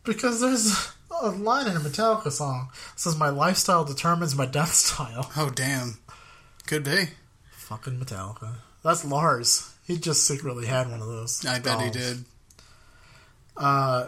Because 0.03 0.39
there's 0.39 0.89
a 1.21 1.29
line 1.29 1.67
in 1.67 1.75
a 1.75 1.79
Metallica 1.79 2.31
song 2.31 2.69
says, 2.95 3.17
My 3.17 3.29
lifestyle 3.29 3.85
determines 3.85 4.35
my 4.35 4.45
death 4.45 4.73
style. 4.73 5.31
Oh, 5.37 5.49
damn. 5.49 5.99
Could 6.67 6.83
be. 6.83 7.09
Fucking 7.51 7.99
Metallica. 7.99 8.55
That's 8.83 9.05
Lars. 9.05 9.73
He 9.85 9.97
just 9.97 10.25
secretly 10.25 10.65
had 10.67 10.89
one 10.89 11.01
of 11.01 11.07
those. 11.07 11.45
I 11.45 11.59
bet 11.59 11.81
he 11.81 11.89
did. 11.89 12.25
Uh, 13.57 14.07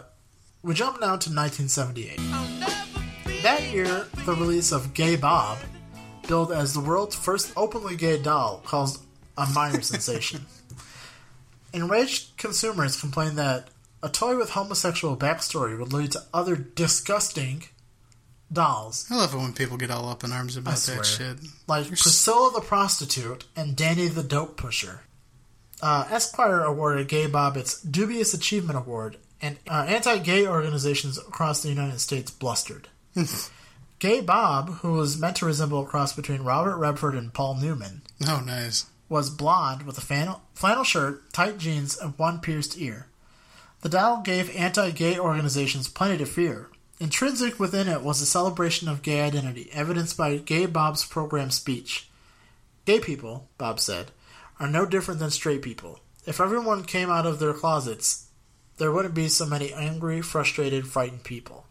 we 0.62 0.74
jump 0.74 1.00
now 1.00 1.16
to 1.16 1.30
1978. 1.30 2.18
That 3.42 3.62
year, 3.70 4.06
the 4.24 4.34
release 4.34 4.72
of 4.72 4.94
Gay 4.94 5.16
Bob, 5.16 5.58
billed 6.26 6.50
as 6.50 6.72
the 6.72 6.80
world's 6.80 7.14
first 7.14 7.52
openly 7.56 7.96
gay 7.96 8.20
doll, 8.20 8.62
caused 8.64 9.02
a 9.36 9.46
minor 9.54 9.82
sensation. 9.82 10.46
Enraged 11.72 12.36
consumers 12.38 12.98
complained 12.98 13.36
that 13.36 13.68
a 14.04 14.08
toy 14.08 14.36
with 14.36 14.50
homosexual 14.50 15.16
backstory 15.16 15.78
would 15.78 15.92
lead 15.92 16.12
to 16.12 16.22
other 16.32 16.54
disgusting 16.56 17.64
dolls, 18.52 19.06
I 19.10 19.16
love 19.16 19.34
it 19.34 19.38
when 19.38 19.52
people 19.52 19.76
get 19.76 19.90
all 19.90 20.08
up 20.08 20.22
in 20.22 20.32
arms 20.32 20.56
about 20.56 20.76
that 20.76 21.04
shit. 21.06 21.38
like 21.66 21.88
Priscilla 21.88 22.52
the 22.54 22.60
prostitute 22.60 23.44
and 23.56 23.74
Danny 23.76 24.06
the 24.08 24.22
dope 24.22 24.56
pusher. 24.56 25.00
Uh, 25.82 26.06
Esquire 26.10 26.60
awarded 26.62 27.08
Gay 27.08 27.26
Bob 27.26 27.56
its 27.56 27.80
Dubious 27.82 28.32
Achievement 28.32 28.78
Award, 28.78 29.16
and 29.42 29.58
uh, 29.68 29.84
anti-gay 29.88 30.46
organizations 30.46 31.18
across 31.18 31.62
the 31.62 31.68
United 31.68 31.98
States 32.00 32.30
blustered. 32.30 32.88
Gay 33.98 34.20
Bob, 34.20 34.68
who 34.76 34.92
was 34.94 35.18
meant 35.18 35.36
to 35.36 35.46
resemble 35.46 35.82
a 35.82 35.86
cross 35.86 36.12
between 36.14 36.42
Robert 36.42 36.76
Redford 36.76 37.14
and 37.14 37.32
Paul 37.34 37.56
Newman, 37.56 38.02
Oh, 38.26 38.42
nice. 38.44 38.86
was 39.08 39.30
blonde 39.30 39.82
with 39.84 39.98
a 39.98 40.00
flannel 40.54 40.84
shirt, 40.84 41.32
tight 41.32 41.58
jeans, 41.58 41.96
and 41.98 42.16
one 42.18 42.38
pierced 42.40 42.78
ear. 42.78 43.06
The 43.84 43.90
doll 43.90 44.22
gave 44.22 44.56
anti 44.56 44.92
gay 44.92 45.18
organizations 45.18 45.88
plenty 45.88 46.16
to 46.16 46.24
fear. 46.24 46.70
Intrinsic 46.98 47.60
within 47.60 47.86
it 47.86 48.00
was 48.00 48.22
a 48.22 48.26
celebration 48.26 48.88
of 48.88 49.02
gay 49.02 49.20
identity, 49.20 49.68
evidenced 49.74 50.16
by 50.16 50.38
Gay 50.38 50.64
Bob's 50.64 51.04
program 51.04 51.50
speech. 51.50 52.08
Gay 52.86 52.98
people, 52.98 53.50
Bob 53.58 53.78
said, 53.78 54.10
are 54.58 54.68
no 54.68 54.86
different 54.86 55.20
than 55.20 55.30
straight 55.30 55.60
people. 55.60 56.00
If 56.24 56.40
everyone 56.40 56.84
came 56.84 57.10
out 57.10 57.26
of 57.26 57.38
their 57.38 57.52
closets, 57.52 58.28
there 58.78 58.90
wouldn't 58.90 59.12
be 59.12 59.28
so 59.28 59.44
many 59.44 59.74
angry, 59.74 60.22
frustrated, 60.22 60.86
frightened 60.86 61.24
people. 61.24 61.66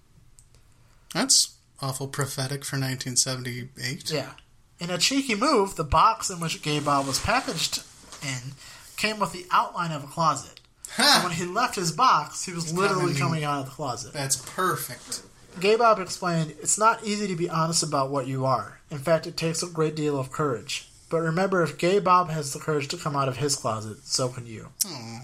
That's 1.15 1.55
awful 1.81 2.09
prophetic 2.09 2.63
for 2.63 2.75
1978. 2.75 4.11
Yeah. 4.11 4.33
In 4.79 4.91
a 4.91 4.99
cheeky 4.99 5.33
move, 5.33 5.77
the 5.77 5.83
box 5.83 6.29
in 6.29 6.39
which 6.39 6.61
Gay 6.61 6.79
Bob 6.79 7.07
was 7.07 7.19
packaged 7.19 7.81
in 8.21 8.53
came 8.97 9.17
with 9.17 9.31
the 9.31 9.47
outline 9.51 9.91
of 9.91 10.03
a 10.03 10.07
closet. 10.07 10.59
And 10.97 11.23
when 11.23 11.33
he 11.33 11.45
left 11.45 11.75
his 11.75 11.91
box, 11.91 12.43
he 12.45 12.53
was 12.53 12.71
literally 12.73 13.13
coming- 13.13 13.17
coming 13.17 13.43
out 13.43 13.59
of 13.61 13.65
the 13.65 13.71
closet. 13.71 14.13
That's 14.13 14.35
perfect. 14.35 15.21
Gay 15.59 15.75
Bob 15.75 15.99
explained, 15.99 16.55
It's 16.61 16.77
not 16.77 17.03
easy 17.03 17.27
to 17.27 17.35
be 17.35 17.49
honest 17.49 17.83
about 17.83 18.09
what 18.09 18.27
you 18.27 18.45
are. 18.45 18.79
In 18.91 18.99
fact, 18.99 19.25
it 19.27 19.37
takes 19.37 19.63
a 19.63 19.67
great 19.67 19.95
deal 19.95 20.19
of 20.19 20.31
courage. 20.31 20.89
But 21.09 21.21
remember, 21.21 21.61
if 21.63 21.77
Gay 21.77 21.99
Bob 21.99 22.29
has 22.29 22.53
the 22.53 22.59
courage 22.59 22.87
to 22.89 22.97
come 22.97 23.15
out 23.15 23.27
of 23.27 23.37
his 23.37 23.55
closet, 23.55 23.97
so 24.03 24.29
can 24.29 24.45
you. 24.47 24.69
Aw, 24.85 25.21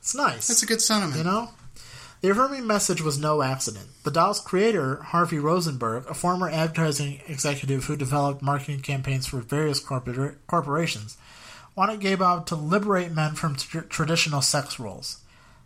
It's 0.00 0.14
nice. 0.14 0.46
that's 0.48 0.62
a 0.62 0.66
good 0.66 0.82
sentiment. 0.82 1.16
You 1.18 1.24
know? 1.24 1.50
The 2.20 2.30
affirming 2.30 2.66
message 2.66 3.02
was 3.02 3.18
no 3.18 3.42
accident. 3.42 3.86
The 4.02 4.10
doll's 4.10 4.40
creator, 4.40 5.02
Harvey 5.02 5.38
Rosenberg, 5.38 6.06
a 6.08 6.14
former 6.14 6.48
advertising 6.48 7.20
executive 7.26 7.84
who 7.84 7.96
developed 7.96 8.40
marketing 8.42 8.80
campaigns 8.80 9.26
for 9.26 9.38
various 9.40 9.80
corpora- 9.80 10.36
corporations, 10.46 11.16
wanted 11.76 12.00
Gay 12.00 12.14
Bob 12.14 12.46
to 12.46 12.56
liberate 12.56 13.12
men 13.12 13.34
from 13.34 13.56
tr- 13.56 13.80
traditional 13.80 14.42
sex 14.42 14.78
roles. 14.78 15.18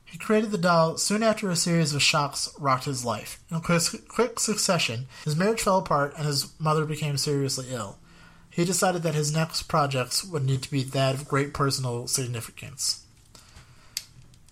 He 0.04 0.16
created 0.16 0.50
the 0.50 0.58
doll 0.58 0.96
soon 0.96 1.22
after 1.22 1.50
a 1.50 1.56
series 1.56 1.92
of 1.94 2.02
shocks 2.02 2.48
rocked 2.58 2.86
his 2.86 3.04
life. 3.04 3.40
In 3.50 3.60
quick, 3.60 3.82
quick 4.08 4.40
succession, 4.40 5.06
his 5.24 5.36
marriage 5.36 5.60
fell 5.60 5.78
apart 5.78 6.14
and 6.16 6.26
his 6.26 6.52
mother 6.58 6.86
became 6.86 7.18
seriously 7.18 7.66
ill. 7.70 7.98
He 8.50 8.64
decided 8.64 9.02
that 9.02 9.14
his 9.14 9.32
next 9.32 9.64
projects 9.64 10.24
would 10.24 10.44
need 10.44 10.62
to 10.62 10.70
be 10.70 10.82
that 10.82 11.14
of 11.14 11.28
great 11.28 11.52
personal 11.52 12.08
significance. 12.08 13.04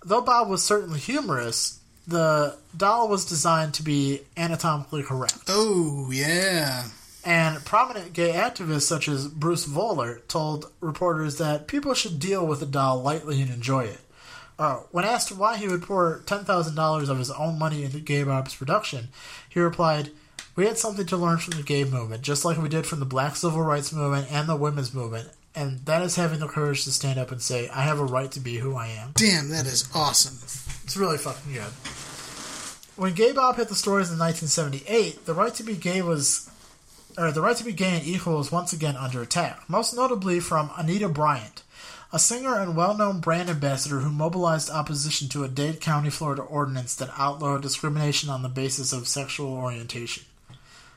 Though 0.04 0.20
Bob 0.20 0.48
was 0.48 0.62
certainly 0.62 1.00
humorous, 1.00 1.80
the 2.06 2.56
doll 2.76 3.08
was 3.08 3.24
designed 3.24 3.74
to 3.74 3.82
be 3.82 4.20
anatomically 4.36 5.02
correct. 5.02 5.38
Oh, 5.48 6.10
yeah. 6.12 6.84
And 7.26 7.64
prominent 7.64 8.12
gay 8.12 8.32
activists 8.34 8.82
such 8.82 9.08
as 9.08 9.26
Bruce 9.26 9.66
Voeller 9.66 10.26
told 10.28 10.72
reporters 10.80 11.38
that 11.38 11.66
people 11.66 11.92
should 11.92 12.20
deal 12.20 12.46
with 12.46 12.60
the 12.60 12.66
doll 12.66 13.02
lightly 13.02 13.42
and 13.42 13.50
enjoy 13.50 13.84
it. 13.86 13.98
Uh, 14.58 14.76
when 14.92 15.04
asked 15.04 15.32
why 15.32 15.56
he 15.56 15.66
would 15.66 15.82
pour 15.82 16.22
$10,000 16.24 17.08
of 17.08 17.18
his 17.18 17.30
own 17.32 17.58
money 17.58 17.82
into 17.82 17.98
Gay 17.98 18.22
Bob's 18.22 18.54
production, 18.54 19.08
he 19.48 19.58
replied, 19.58 20.10
We 20.54 20.66
had 20.66 20.78
something 20.78 21.04
to 21.06 21.16
learn 21.16 21.38
from 21.38 21.56
the 21.56 21.64
gay 21.64 21.82
movement, 21.82 22.22
just 22.22 22.44
like 22.44 22.56
we 22.56 22.68
did 22.68 22.86
from 22.86 23.00
the 23.00 23.04
black 23.04 23.34
civil 23.34 23.60
rights 23.60 23.92
movement 23.92 24.28
and 24.30 24.48
the 24.48 24.56
women's 24.56 24.94
movement, 24.94 25.28
and 25.56 25.80
that 25.86 26.02
is 26.02 26.14
having 26.14 26.38
the 26.38 26.46
courage 26.46 26.84
to 26.84 26.92
stand 26.92 27.18
up 27.18 27.32
and 27.32 27.42
say, 27.42 27.68
I 27.70 27.82
have 27.82 27.98
a 27.98 28.04
right 28.04 28.30
to 28.32 28.40
be 28.40 28.58
who 28.58 28.76
I 28.76 28.86
am. 28.86 29.12
Damn, 29.14 29.48
that 29.48 29.66
is 29.66 29.88
awesome. 29.94 30.38
It's 30.84 30.96
really 30.96 31.18
fucking 31.18 31.52
good. 31.52 31.72
When 32.96 33.14
Gay 33.14 33.32
Bob 33.32 33.56
hit 33.56 33.68
the 33.68 33.74
stores 33.74 34.10
in 34.10 34.18
1978, 34.18 35.26
the 35.26 35.34
right 35.34 35.52
to 35.54 35.62
be 35.62 35.74
gay 35.74 36.02
was, 36.02 36.48
or 37.18 37.32
the 37.32 37.40
right 37.40 37.56
to 37.56 37.64
be 37.64 37.72
gay 37.72 37.96
and 37.96 38.06
equal 38.06 38.40
is 38.40 38.52
once 38.52 38.72
again 38.72 38.96
under 38.96 39.22
attack. 39.22 39.68
Most 39.68 39.94
notably 39.94 40.40
from 40.40 40.70
Anita 40.76 41.08
Bryant, 41.08 41.62
a 42.12 42.18
singer 42.18 42.58
and 42.58 42.76
well-known 42.76 43.20
brand 43.20 43.50
ambassador 43.50 44.00
who 44.00 44.10
mobilized 44.10 44.70
opposition 44.70 45.28
to 45.30 45.44
a 45.44 45.48
Dade 45.48 45.80
County, 45.80 46.10
Florida 46.10 46.42
ordinance 46.42 46.94
that 46.96 47.10
outlawed 47.18 47.62
discrimination 47.62 48.30
on 48.30 48.42
the 48.42 48.48
basis 48.48 48.92
of 48.92 49.08
sexual 49.08 49.52
orientation. 49.52 50.24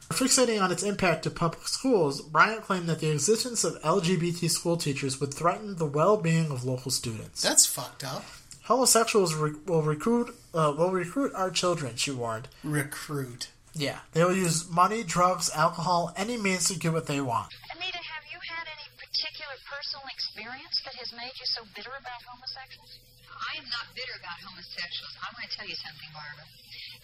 Fixating 0.10 0.62
on 0.62 0.72
its 0.72 0.82
impact 0.82 1.24
to 1.24 1.30
public 1.30 1.68
schools, 1.68 2.22
Bryant 2.22 2.64
claimed 2.64 2.88
that 2.88 3.00
the 3.00 3.12
existence 3.12 3.64
of 3.64 3.80
LGBT 3.84 4.50
school 4.50 4.76
teachers 4.76 5.20
would 5.20 5.34
threaten 5.34 5.76
the 5.76 5.86
well-being 5.86 6.52
of 6.52 6.66
local 6.66 6.90
students. 6.90 7.42
That's 7.44 7.66
fucked 7.66 8.04
up. 8.04 8.26
Homosexuals 8.64 9.36
re- 9.36 9.54
will 9.66 9.84
recruit 9.84 10.36
uh, 10.54 10.74
will 10.76 10.92
recruit 10.92 11.34
our 11.34 11.52
children, 11.52 11.96
she 11.96 12.12
warned. 12.12 12.48
Recruit. 12.64 13.50
Yeah, 13.74 14.00
they 14.14 14.24
will 14.24 14.36
use 14.36 14.66
money, 14.70 15.04
drugs, 15.04 15.50
alcohol, 15.54 16.12
any 16.18 16.38
means 16.38 16.68
to 16.70 16.76
get 16.78 16.92
what 16.94 17.06
they 17.06 17.22
want. 17.22 17.54
Anita, 17.76 18.02
have 18.02 18.26
you 18.28 18.40
had 18.50 18.66
any 18.66 18.88
particular 18.98 19.56
personal 19.70 20.06
experience 20.10 20.82
that 20.86 20.98
has 20.98 21.14
made 21.14 21.34
you 21.38 21.48
so 21.54 21.62
bitter 21.78 21.94
about 21.94 22.20
homosexuals? 22.26 22.98
I 23.30 23.62
am 23.62 23.68
not 23.70 23.88
bitter 23.94 24.16
about 24.20 24.42
homosexuals. 24.42 25.14
I 25.22 25.32
want 25.32 25.46
to 25.48 25.54
tell 25.54 25.70
you 25.70 25.78
something, 25.80 26.12
Barbara. 26.12 26.48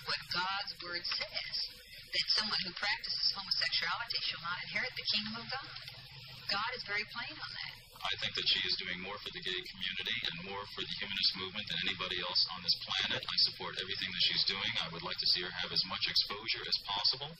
What 0.09 0.21
God's 0.33 0.71
word 0.83 1.03
says, 1.05 1.55
that 2.11 2.25
someone 2.35 2.61
who 2.65 2.73
practices 2.75 3.31
homosexuality 3.35 4.19
shall 4.25 4.43
not 4.43 4.57
inherit 4.67 4.93
the 4.97 5.07
kingdom 5.15 5.35
of 5.39 5.47
God. 5.47 5.69
God 6.51 6.69
is 6.75 6.83
very 6.85 7.05
plain 7.13 7.35
on 7.35 7.51
that. 7.55 7.84
I 8.05 8.13
think 8.21 8.37
that 8.37 8.45
she 8.45 8.61
is 8.69 8.77
doing 8.77 9.01
more 9.01 9.17
for 9.17 9.33
the 9.33 9.41
gay 9.41 9.61
community 9.65 10.17
and 10.29 10.35
more 10.45 10.61
for 10.77 10.85
the 10.85 10.95
humanist 11.01 11.31
movement 11.41 11.65
than 11.65 11.79
anybody 11.89 12.21
else 12.21 12.41
on 12.53 12.61
this 12.61 12.77
planet. 12.85 13.17
I 13.17 13.37
support 13.49 13.73
everything 13.81 14.13
that 14.13 14.23
she's 14.29 14.45
doing. 14.45 14.71
I 14.85 14.93
would 14.93 15.01
like 15.01 15.17
to 15.17 15.29
see 15.33 15.41
her 15.41 15.49
have 15.49 15.73
as 15.73 15.81
much 15.89 16.05
exposure 16.05 16.61
as 16.69 16.77
possible. 16.85 17.31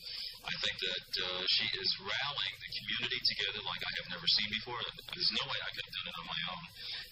I 0.41 0.53
think 0.65 0.75
that 0.81 1.10
uh, 1.22 1.41
she 1.45 1.65
is 1.77 1.89
rallying 2.01 2.55
the 2.57 2.72
community 2.81 3.19
together 3.29 3.62
like 3.62 3.81
I 3.86 3.93
have 4.01 4.10
never 4.17 4.25
seen 4.25 4.50
before. 4.57 4.81
There's 5.13 5.34
no 5.38 5.45
way 5.45 5.57
I 5.62 5.69
could 5.74 5.86
have 5.86 5.95
done 6.01 6.07
it 6.10 6.17
on 6.17 6.25
my 6.34 6.41
own. 6.53 6.63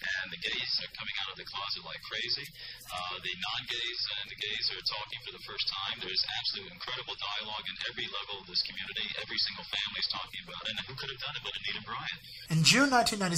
And 0.04 0.26
the 0.34 0.40
gays 0.42 0.72
are 0.82 0.92
coming 0.98 1.16
out 1.22 1.30
of 1.34 1.36
the 1.38 1.46
closet 1.46 1.82
like 1.86 2.02
crazy. 2.10 2.46
Uh, 2.90 3.16
the 3.22 3.34
non-gays 3.38 4.00
and 4.18 4.26
the 4.34 4.38
gays 4.38 4.66
are 4.74 4.84
talking 4.86 5.20
for 5.22 5.32
the 5.34 5.44
first 5.46 5.66
time. 5.70 5.94
There's 6.02 6.22
absolute 6.42 6.70
incredible 6.74 7.16
dialogue 7.16 7.66
in 7.70 7.76
every 7.90 8.06
level 8.10 8.42
of 8.42 8.46
this 8.50 8.62
community. 8.66 9.06
Every 9.22 9.40
single 9.46 9.66
family 9.66 10.00
is 10.02 10.10
talking 10.10 10.42
about 10.42 10.62
it. 10.66 10.72
And 10.74 10.84
who 10.90 10.94
could 10.98 11.10
have 11.14 11.22
done 11.22 11.34
it 11.38 11.42
but 11.46 11.54
Anita 11.54 11.82
Bryant? 11.86 12.20
In 12.50 12.60
June 12.62 12.90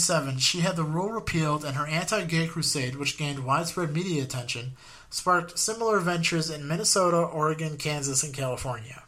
1997, 0.08 0.38
she 0.38 0.60
had 0.60 0.76
the 0.76 0.84
rule 0.84 1.10
repealed, 1.10 1.64
and 1.64 1.76
her 1.76 1.86
anti-gay 1.86 2.46
crusade, 2.48 2.96
which 2.96 3.18
gained 3.18 3.44
widespread 3.44 3.92
media 3.92 4.22
attention, 4.22 4.72
sparked 5.10 5.58
similar 5.58 5.98
ventures 6.00 6.50
in 6.50 6.66
Minnesota, 6.68 7.16
Oregon, 7.18 7.76
Kansas, 7.76 8.22
and 8.22 8.34
California. 8.34 9.02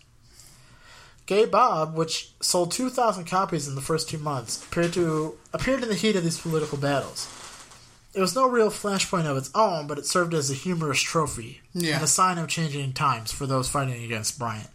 Gay 1.27 1.45
Bob, 1.45 1.95
which 1.95 2.31
sold 2.41 2.71
2,000 2.73 3.27
copies 3.27 3.69
in 3.69 3.75
the 3.75 3.81
first 3.83 4.09
two 4.09 4.19
months, 4.19 4.65
appeared 4.65 4.93
to 4.95 5.37
appeared 5.53 5.83
in 5.83 5.89
the 5.91 5.95
heat 5.95 6.17
of 6.17 6.25
these 6.25 6.41
political 6.41 6.79
battles. 6.79 7.29
It 8.15 8.21
was 8.23 8.35
no 8.35 8.49
real 8.49 8.71
flashpoint 8.71 9.27
of 9.27 9.37
its 9.37 9.51
own, 9.55 9.87
but 9.87 9.99
it 9.99 10.07
served 10.07 10.33
as 10.33 10.51
a 10.51 10.55
humorous 10.55 11.01
trophy 11.03 11.61
Yeah. 11.75 11.97
and 11.97 12.05
a 12.05 12.09
sign 12.09 12.39
of 12.39 12.49
changing 12.49 12.95
times 12.95 13.31
for 13.31 13.47
those 13.47 13.69
fighting 13.69 14.03
against 14.03 14.39
Bryant. 14.39 14.71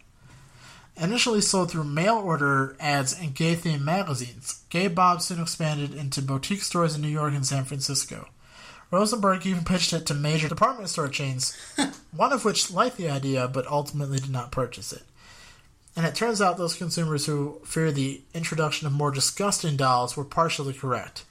Initially 0.96 1.40
sold 1.40 1.70
through 1.70 1.84
mail 1.84 2.16
order 2.16 2.76
ads 2.78 3.18
in 3.18 3.32
gay 3.32 3.56
themed 3.56 3.82
magazines, 3.82 4.62
Gay 4.70 4.86
Bob 4.86 5.22
soon 5.22 5.40
expanded 5.40 5.92
into 5.92 6.22
boutique 6.22 6.62
stores 6.62 6.94
in 6.94 7.02
New 7.02 7.08
York 7.08 7.34
and 7.34 7.44
San 7.44 7.64
Francisco. 7.64 8.28
Rosenberg 8.92 9.44
even 9.44 9.64
pitched 9.64 9.92
it 9.92 10.06
to 10.06 10.14
major 10.14 10.48
department 10.48 10.88
store 10.88 11.08
chains, 11.08 11.56
one 12.16 12.32
of 12.32 12.44
which 12.44 12.70
liked 12.70 12.96
the 12.96 13.10
idea 13.10 13.48
but 13.48 13.66
ultimately 13.66 14.20
did 14.20 14.30
not 14.30 14.52
purchase 14.52 14.92
it. 14.92 15.02
And 15.96 16.06
it 16.06 16.14
turns 16.14 16.40
out 16.40 16.58
those 16.58 16.76
consumers 16.76 17.26
who 17.26 17.60
fear 17.64 17.90
the 17.90 18.20
introduction 18.32 18.86
of 18.86 18.92
more 18.92 19.10
disgusting 19.10 19.76
dolls 19.76 20.16
were 20.16 20.24
partially 20.24 20.72
correct. 20.72 21.24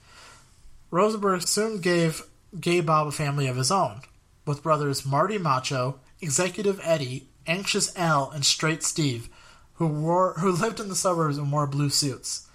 Rosenberg 0.92 1.42
soon 1.44 1.80
gave 1.80 2.24
Gay 2.60 2.82
Bob 2.82 3.08
a 3.08 3.12
family 3.12 3.48
of 3.48 3.56
his 3.58 3.72
own, 3.72 4.02
with 4.46 4.64
brothers 4.64 5.06
Marty 5.06 5.38
Macho, 5.38 6.00
Executive 6.22 6.80
Eddie, 6.84 7.28
Anxious 7.48 7.98
Al, 7.98 8.30
and 8.32 8.46
Straight 8.46 8.84
Steve, 8.84 9.30
who 9.76 9.88
wore 9.88 10.34
who 10.40 10.52
lived 10.52 10.80
in 10.80 10.90
the 10.90 10.96
suburbs 10.96 11.38
and 11.38 11.52
wore 11.52 11.68
blue 11.68 11.90
suits, 11.90 12.48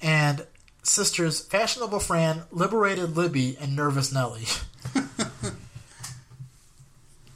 and 0.00 0.46
sisters 0.82 1.40
Fashionable 1.40 2.00
Fran, 2.00 2.42
Liberated 2.50 3.16
Libby, 3.16 3.56
and 3.60 3.74
Nervous 3.74 4.12
Nellie. 4.12 4.46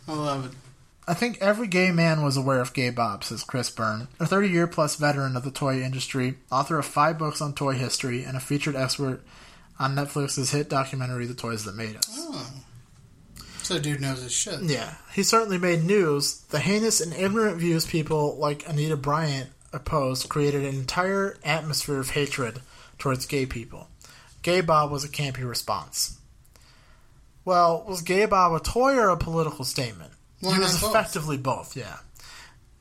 I 0.08 0.12
love 0.12 0.46
it. 0.46 0.52
I 1.06 1.14
think 1.14 1.38
every 1.40 1.66
gay 1.66 1.90
man 1.90 2.22
was 2.22 2.36
aware 2.36 2.60
of 2.60 2.74
Gay 2.74 2.90
Bob, 2.90 3.24
says 3.24 3.42
Chris 3.42 3.70
Byrne, 3.70 4.08
a 4.20 4.26
30 4.26 4.48
year 4.48 4.66
plus 4.66 4.96
veteran 4.96 5.36
of 5.36 5.44
the 5.44 5.50
toy 5.50 5.80
industry, 5.80 6.34
author 6.52 6.78
of 6.78 6.84
five 6.84 7.18
books 7.18 7.40
on 7.40 7.54
toy 7.54 7.72
history, 7.72 8.24
and 8.24 8.36
a 8.36 8.40
featured 8.40 8.76
expert 8.76 9.22
on 9.78 9.94
Netflix's 9.94 10.50
hit 10.50 10.68
documentary 10.68 11.24
The 11.24 11.32
Toys 11.34 11.64
That 11.64 11.76
Made 11.76 11.96
Us. 11.96 12.08
Oh. 12.10 12.50
So 13.68 13.78
dude 13.78 14.00
knows 14.00 14.22
his 14.22 14.32
shit. 14.32 14.62
Yeah, 14.62 14.94
he 15.12 15.22
certainly 15.22 15.58
made 15.58 15.84
news. 15.84 16.40
The 16.48 16.58
heinous 16.58 17.02
and 17.02 17.12
ignorant 17.12 17.58
views 17.58 17.84
people 17.84 18.34
like 18.38 18.66
Anita 18.66 18.96
Bryant 18.96 19.50
opposed 19.74 20.30
created 20.30 20.62
an 20.62 20.74
entire 20.74 21.36
atmosphere 21.44 21.98
of 21.98 22.08
hatred 22.08 22.62
towards 22.98 23.26
gay 23.26 23.44
people. 23.44 23.88
Gay 24.40 24.62
Bob 24.62 24.90
was 24.90 25.04
a 25.04 25.08
campy 25.10 25.46
response. 25.46 26.18
Well, 27.44 27.84
was 27.86 28.00
Gay 28.00 28.24
Bob 28.24 28.54
a 28.54 28.60
toy 28.64 28.94
or 28.94 29.10
a 29.10 29.18
political 29.18 29.66
statement? 29.66 30.12
Why 30.40 30.54
he 30.54 30.60
was 30.60 30.80
both? 30.80 30.88
effectively 30.88 31.36
both, 31.36 31.76
yeah. 31.76 31.98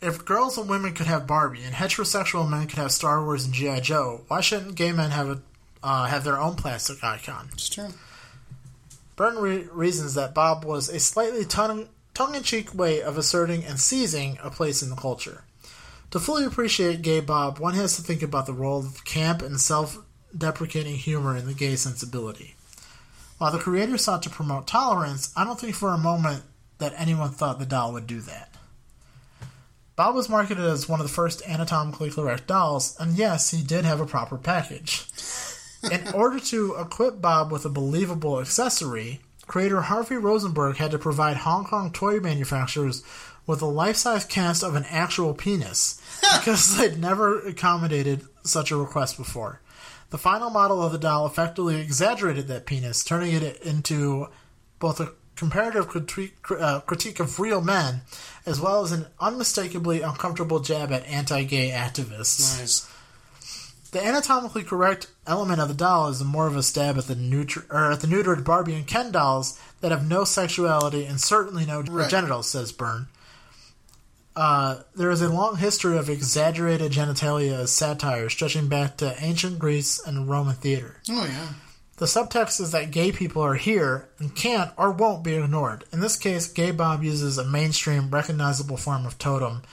If 0.02 0.24
girls 0.24 0.58
and 0.58 0.70
women 0.70 0.94
could 0.94 1.08
have 1.08 1.28
Barbie 1.28 1.64
and 1.66 1.76
heterosexual 1.76 2.50
men 2.50 2.68
could 2.68 2.80
have 2.80 2.94
Star 2.94 3.22
Wars 3.22 3.44
and 3.44 3.54
G.I. 3.54 3.82
Joe, 3.82 4.22
why 4.30 4.40
shouldn't 4.40 4.76
gay 4.76 4.94
men 4.94 5.12
have 5.12 5.28
a 5.28 5.42
uh, 5.84 6.06
have 6.06 6.24
their 6.24 6.40
own 6.40 6.56
plastic 6.56 7.04
icon? 7.04 7.50
It's 7.52 7.68
true. 7.68 7.90
Burton 9.18 9.42
re- 9.42 9.68
reasons 9.72 10.14
that 10.14 10.34
Bob 10.34 10.64
was 10.64 10.88
a 10.88 11.00
slightly 11.00 11.44
tongue 11.44 11.90
in 12.34 12.44
cheek 12.44 12.74
way 12.74 13.02
of 13.02 13.18
asserting 13.18 13.66
and 13.66 13.80
seizing 13.80 14.38
a 14.42 14.50
place 14.50 14.82
in 14.82 14.90
the 14.90 14.96
culture. 14.96 15.44
To 16.12 16.20
fully 16.20 16.46
appreciate 16.46 17.02
gay 17.02 17.20
Bob, 17.20 17.60
one 17.60 17.74
has 17.74 17.98
to 17.98 18.04
think 18.04 18.22
about 18.22 18.46
the 18.46 18.54
role 18.54 18.80
of 18.80 19.04
camp 19.04 19.42
and 19.42 19.60
self 19.60 19.98
deprecating 20.38 20.96
humor 20.96 21.36
in 21.36 21.48
the 21.48 21.54
gay 21.54 21.76
sensibility. 21.76 22.56
While 23.40 23.52
the 23.52 23.58
creator 23.58 23.98
sought 23.98 24.24
to 24.24 24.30
promote 24.30 24.68
tolerance, 24.68 25.34
I 25.36 25.44
don't 25.44 25.60
think 25.60 25.76
for 25.76 25.90
a 25.90 25.98
moment 25.98 26.44
that 26.78 26.94
anyone 26.96 27.32
thought 27.32 27.60
the 27.60 27.66
doll 27.66 27.94
would 27.94 28.08
do 28.08 28.22
that. 28.22 28.54
Bob 29.96 30.14
was 30.14 30.30
marketed 30.30 30.64
as 30.64 30.88
one 30.88 31.00
of 31.00 31.08
the 31.08 31.14
first 31.14 31.42
anatomically 31.48 32.12
correct 32.12 32.46
dolls, 32.46 32.96
and 33.00 33.18
yes, 33.18 33.50
he 33.50 33.64
did 33.64 33.84
have 33.84 34.00
a 34.00 34.06
proper 34.06 34.38
package. 34.38 35.08
In 35.84 36.08
order 36.14 36.40
to 36.40 36.76
equip 36.76 37.22
Bob 37.22 37.52
with 37.52 37.66
a 37.66 37.70
believable 37.70 38.40
accessory, 38.40 39.22
creator 39.46 39.82
Harvey 39.82 40.16
Rosenberg 40.16 40.78
had 40.78 40.92
to 40.92 41.00
provide 41.00 41.38
Hong 41.38 41.66
Kong 41.66 41.92
toy 41.92 42.20
manufacturers 42.20 43.04
with 43.46 43.62
a 43.62 43.66
life 43.66 43.96
size 43.96 44.26
cast 44.26 44.64
of 44.64 44.76
an 44.76 44.86
actual 44.90 45.34
penis 45.34 46.02
because 46.38 46.78
they'd 46.78 47.00
never 47.00 47.40
accommodated 47.40 48.24
such 48.44 48.72
a 48.72 48.78
request 48.78 49.18
before. 49.18 49.62
The 50.10 50.18
final 50.18 50.50
model 50.50 50.82
of 50.82 50.92
the 50.92 50.98
doll 50.98 51.26
effectively 51.26 51.82
exaggerated 51.82 52.48
that 52.48 52.66
penis, 52.66 53.04
turning 53.04 53.34
it 53.34 53.62
into 53.62 54.28
both 54.80 55.00
a 55.00 55.14
comparative 55.36 55.88
critique, 55.88 56.36
uh, 56.50 56.80
critique 56.82 57.20
of 57.20 57.40
real 57.40 57.62
men 57.62 58.02
as 58.46 58.60
well 58.60 58.84
as 58.84 58.92
an 58.92 59.06
unmistakably 59.20 60.02
uncomfortable 60.02 60.60
jab 60.60 60.92
at 60.92 61.06
anti 61.06 61.44
gay 61.44 61.70
activists. 61.70 62.60
Nice. 62.60 62.90
The 63.92 64.04
anatomically 64.06 64.64
correct 64.64 65.08
element 65.26 65.62
of 65.62 65.70
the 65.70 65.74
doll 65.74 66.10
is 66.10 66.22
more 66.24 66.48
of 66.48 66.56
a 66.58 66.64
stab 66.64 66.98
at 66.98 67.08
the 67.08 67.16
neutr- 67.16 67.70
or 67.72 67.92
at 67.92 68.02
the 68.02 68.08
neutered 68.08 68.44
Barbie 68.44 68.74
and 68.76 68.86
Ken 68.86 69.12
dolls 69.12 69.58
that 69.82 69.92
have 69.92 70.08
no 70.08 70.24
sexuality 70.26 71.06
and 71.06 71.22
certainly 71.22 71.66
no 71.66 71.82
Right. 71.82 72.10
genitals, 72.10 72.50
says 72.50 72.72
Byrne. 72.72 73.08
Uh, 74.36 74.82
there 74.96 75.10
is 75.10 75.22
a 75.22 75.30
long 75.30 75.56
history 75.58 75.98
of 75.98 76.10
exaggerated 76.10 76.92
genitalia 76.92 77.54
as 77.60 77.72
satire 77.72 78.30
stretching 78.30 78.68
back 78.68 78.98
to 78.98 79.16
ancient 79.24 79.58
Greece 79.58 80.00
and 80.06 80.30
Roman 80.30 80.54
theater. 80.56 80.98
Oh 81.10 81.26
yeah. 81.26 81.48
The 81.96 82.06
subtext 82.06 82.62
is 82.62 82.72
that 82.74 82.92
gay 82.92 83.12
people 83.12 83.42
are 83.42 83.56
here 83.56 84.08
and 84.20 84.36
can't 84.36 84.70
or 84.78 84.92
won't 84.92 85.24
be 85.24 85.34
ignored. 85.34 85.86
In 85.92 86.00
this 86.00 86.16
case, 86.16 86.46
Gay 86.48 86.70
Bob 86.70 87.04
uses 87.04 87.40
a 87.40 87.44
mainstream, 87.44 88.12
recognizable 88.12 88.78
form 88.78 89.08
of 89.08 89.18
totem 89.18 89.64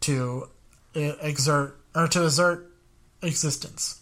to 0.00 0.48
uh, 0.96 1.00
exert 1.20 1.76
or 1.94 2.08
to 2.08 2.24
assert 2.24 2.70
existence. 3.24 4.00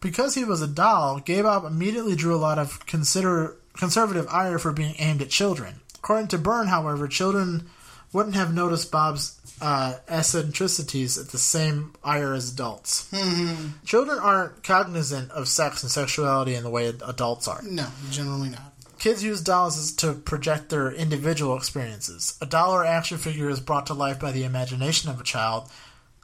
Because 0.00 0.34
he 0.34 0.44
was 0.44 0.62
a 0.62 0.68
doll, 0.68 1.18
Gay 1.20 1.42
Bob 1.42 1.64
immediately 1.64 2.14
drew 2.14 2.34
a 2.34 2.38
lot 2.38 2.58
of 2.58 2.86
consider 2.86 3.56
conservative 3.76 4.26
ire 4.28 4.58
for 4.58 4.72
being 4.72 4.94
aimed 4.98 5.22
at 5.22 5.30
children. 5.30 5.80
According 5.96 6.28
to 6.28 6.38
Byrne, 6.38 6.68
however, 6.68 7.08
children 7.08 7.68
wouldn't 8.12 8.36
have 8.36 8.54
noticed 8.54 8.90
Bob's 8.90 9.38
uh, 9.60 9.94
eccentricities 10.08 11.18
at 11.18 11.28
the 11.28 11.38
same 11.38 11.92
ire 12.04 12.32
as 12.32 12.52
adults. 12.52 13.12
Children 13.84 14.18
aren't 14.18 14.62
cognizant 14.62 15.30
of 15.32 15.48
sex 15.48 15.82
and 15.82 15.90
sexuality 15.90 16.54
in 16.54 16.62
the 16.62 16.70
way 16.70 16.86
adults 16.86 17.48
are. 17.48 17.60
No, 17.62 17.88
generally 18.10 18.50
not. 18.50 18.72
Kids 18.98 19.22
use 19.22 19.40
dolls 19.40 19.92
to 19.92 20.12
project 20.12 20.70
their 20.70 20.90
individual 20.90 21.56
experiences. 21.56 22.36
A 22.40 22.46
doll 22.46 22.72
or 22.72 22.84
action 22.84 23.18
figure 23.18 23.48
is 23.48 23.60
brought 23.60 23.86
to 23.86 23.94
life 23.94 24.18
by 24.18 24.32
the 24.32 24.44
imagination 24.44 25.10
of 25.10 25.20
a 25.20 25.24
child. 25.24 25.70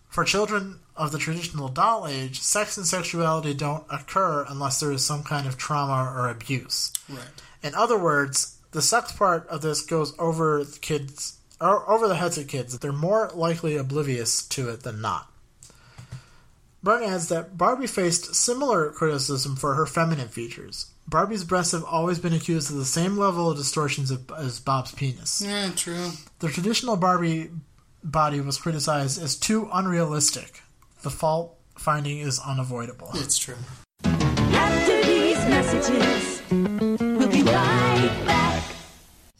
For 0.08 0.24
children 0.24 0.80
of 0.96 1.12
the 1.12 1.18
traditional 1.18 1.68
doll 1.68 2.06
age, 2.06 2.40
sex 2.40 2.76
and 2.76 2.86
sexuality 2.86 3.54
don't 3.54 3.84
occur 3.90 4.44
unless 4.48 4.80
there 4.80 4.92
is 4.92 5.04
some 5.04 5.22
kind 5.22 5.46
of 5.46 5.58
trauma 5.58 6.12
or 6.16 6.28
abuse. 6.28 6.92
Right. 7.08 7.24
In 7.62 7.74
other 7.74 7.98
words, 7.98 8.58
the 8.70 8.82
sex 8.82 9.12
part 9.12 9.46
of 9.48 9.62
this 9.62 9.82
goes 9.82 10.14
over 10.18 10.62
the 10.64 10.78
kids 10.78 11.38
or 11.60 11.88
over 11.90 12.06
the 12.08 12.16
heads 12.16 12.38
of 12.38 12.48
kids. 12.48 12.78
They're 12.78 12.92
more 12.92 13.30
likely 13.34 13.76
oblivious 13.76 14.46
to 14.48 14.68
it 14.68 14.82
than 14.82 15.00
not. 15.00 15.30
Byrne 16.82 17.04
adds 17.04 17.28
that 17.28 17.56
Barbie 17.56 17.86
faced 17.86 18.34
similar 18.34 18.90
criticism 18.90 19.56
for 19.56 19.74
her 19.74 19.86
feminine 19.86 20.28
features. 20.28 20.90
Barbie's 21.08 21.44
breasts 21.44 21.72
have 21.72 21.84
always 21.84 22.18
been 22.18 22.34
accused 22.34 22.70
of 22.70 22.76
the 22.76 22.84
same 22.84 23.16
level 23.16 23.50
of 23.50 23.56
distortions 23.56 24.12
as 24.36 24.60
Bob's 24.60 24.92
penis. 24.92 25.42
Yeah, 25.44 25.70
true. 25.74 26.10
The 26.40 26.48
traditional 26.48 26.96
Barbie 26.96 27.50
body 28.02 28.40
was 28.40 28.58
criticized 28.58 29.22
as 29.22 29.36
too 29.36 29.68
unrealistic. 29.72 30.60
The 31.04 31.10
fault 31.10 31.58
finding 31.76 32.20
is 32.20 32.40
unavoidable. 32.40 33.10
It's 33.12 33.36
true. 33.36 33.58
After 34.04 35.02
these 35.02 35.36
messages, 35.36 36.40
we'll 36.50 37.28
be 37.28 37.42
right 37.42 38.22
back. 38.24 38.64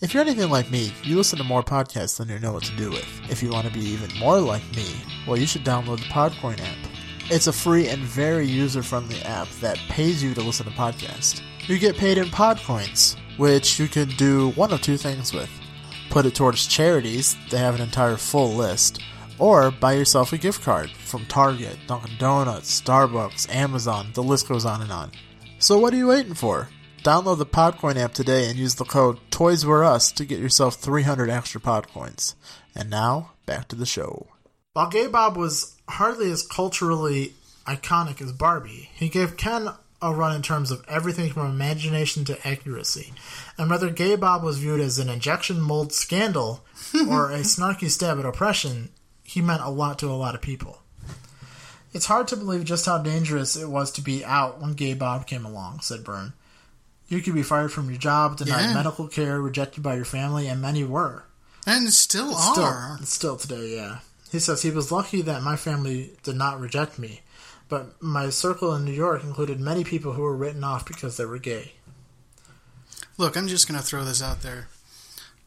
If 0.03 0.13
you're 0.13 0.23
anything 0.23 0.51
like 0.51 0.71
me, 0.71 0.93
you 1.03 1.17
listen 1.17 1.39
to 1.39 1.45
more 1.45 1.63
podcasts 1.63 2.19
than 2.19 2.29
you 2.29 2.39
know 2.39 2.53
what 2.53 2.65
to 2.65 2.77
do 2.77 2.91
with. 2.91 3.09
If 3.31 3.43
you 3.43 3.49
want 3.49 3.67
to 3.67 3.73
be 3.73 3.81
even 3.81 4.11
more 4.19 4.41
like 4.41 4.77
me, 4.77 4.85
well, 5.27 5.39
you 5.39 5.47
should 5.47 5.65
download 5.65 6.01
the 6.01 6.11
Podcoin 6.11 6.61
app. 6.61 6.77
It's 7.31 7.47
a 7.47 7.53
free 7.53 7.89
and 7.89 8.03
very 8.03 8.47
user 8.47 8.83
friendly 8.83 9.23
app 9.23 9.49
that 9.63 9.79
pays 9.89 10.23
you 10.23 10.35
to 10.35 10.43
listen 10.43 10.67
to 10.67 10.73
podcasts. 10.73 11.41
You 11.67 11.79
get 11.79 11.97
paid 11.97 12.19
in 12.19 12.27
Podcoins, 12.27 13.17
which 13.39 13.81
you 13.81 13.89
can 13.89 14.11
do 14.19 14.51
one 14.51 14.71
of 14.71 14.83
two 14.83 14.99
things 14.99 15.33
with 15.33 15.49
put 16.15 16.27
it 16.27 16.35
towards 16.37 16.69
charities, 16.69 17.37
they 17.51 17.59
have 17.59 17.75
an 17.75 17.81
entire 17.81 18.17
full 18.17 18.55
list, 18.55 19.01
or 19.39 19.71
buy 19.71 19.95
yourself 19.95 20.33
a 20.33 20.39
gift 20.39 20.63
card 20.63 20.91
from 20.91 21.27
Target, 21.27 21.77
Dunkin' 21.87 22.19
Donuts, 22.19 22.81
Starbucks, 22.81 23.53
Amazon, 23.55 24.11
the 24.15 24.23
list 24.23 24.49
goes 24.49 24.65
on 24.65 24.83
and 24.83 24.93
on. 24.93 25.11
So 25.59 25.79
what 25.79 25.93
are 25.95 25.97
you 25.97 26.09
waiting 26.09 26.35
for? 26.35 26.69
Download 27.03 27.39
the 27.39 27.47
Podcoin 27.47 27.97
app 27.97 28.15
today 28.15 28.49
and 28.49 28.59
use 28.59 28.77
the 28.77 28.85
code 28.85 29.19
TOYSWEREUS 29.31 30.15
to 30.15 30.25
get 30.25 30.39
yourself 30.39 30.77
300 30.77 31.29
extra 31.29 31.61
Podcoins. 31.61 32.35
And 32.75 32.89
now, 32.89 33.33
back 33.45 33.69
to 33.69 33.77
the 33.77 33.87
show. 33.87 34.27
While 34.73 34.89
Gay 34.89 35.07
Bob 35.07 35.37
was 35.37 35.77
hardly 35.89 36.31
as 36.31 36.47
culturally 36.47 37.35
iconic 37.67 38.23
as 38.23 38.33
Barbie, 38.33 38.91
he 38.95 39.09
gave 39.09 39.37
Ken 39.37 39.69
a 40.01 40.13
run 40.13 40.35
in 40.35 40.43
terms 40.43 40.71
of 40.71 40.85
everything 40.89 41.33
from 41.33 41.51
imagination 41.51 42.25
to 42.27 42.47
accuracy. 42.47 43.13
And 43.57 43.71
whether 43.71 43.91
Gay 43.91 44.17
Bob 44.17 44.43
was 44.43 44.59
viewed 44.59 44.81
as 44.81 44.99
an 44.99 45.09
injection 45.09 45.61
mold 45.61 45.93
scandal 45.93 46.65
or 47.09 47.31
a 47.31 47.41
snarky 47.41 47.89
stab 47.89 48.19
at 48.19 48.27
oppression, 48.27 48.91
he 49.25 49.41
meant 49.41 49.63
a 49.63 49.69
lot 49.71 49.99
to 49.99 50.09
a 50.09 50.13
lot 50.15 50.35
of 50.37 50.41
people. 50.43 50.83
It's 51.93 52.07
hard 52.07 52.29
to 52.29 52.37
believe 52.37 52.65
just 52.65 52.87
how 52.87 52.99
dangerous 52.99 53.57
it 53.57 53.69
was 53.69 53.91
to 53.93 54.03
be 54.03 54.25
out 54.25 54.61
when 54.61 54.75
Gay 54.75 54.95
Bob 54.95 55.27
came 55.27 55.45
along, 55.45 55.81
said 55.81 56.05
Byrne. 56.05 56.33
You 57.09 57.21
could 57.21 57.35
be 57.35 57.43
fired 57.43 57.73
from 57.73 57.89
your 57.91 57.99
job, 57.99 58.37
denied 58.37 58.67
Yeah. 58.69 58.75
medical 58.75 59.09
care, 59.09 59.41
rejected 59.41 59.83
by 59.83 59.95
your 59.97 60.05
family, 60.05 60.47
and 60.49 60.61
many 60.61 60.85
were. 60.85 61.25
And 61.67 61.93
still 61.93 62.35
Still, 62.37 62.65
are. 62.65 62.99
still 63.05 63.37
today, 63.37 63.77
yeah. 63.77 63.99
He 64.31 64.39
says 64.41 64.63
he 64.63 64.71
was 64.71 64.91
lucky 64.93 65.23
that 65.23 65.43
my 65.43 65.57
family 65.57 66.17
did 66.23 66.37
not 66.37 66.61
reject 66.61 66.99
me, 66.99 67.21
but 67.69 68.03
my 68.03 68.29
circle 68.31 68.75
in 68.75 68.85
New 68.85 68.93
York 68.93 69.23
included 69.23 69.61
many 69.61 69.85
people 69.85 70.15
who 70.15 70.23
were 70.23 70.37
written 70.37 70.65
off 70.65 70.85
because 70.85 71.17
they 71.17 71.25
were 71.25 71.39
gay. 71.39 71.75
Look, 73.17 73.37
I'm 73.37 73.47
just 73.47 73.69
going 73.69 73.79
to 73.79 73.87
throw 73.87 74.05
this 74.05 74.21
out 74.23 74.43
there. 74.43 74.67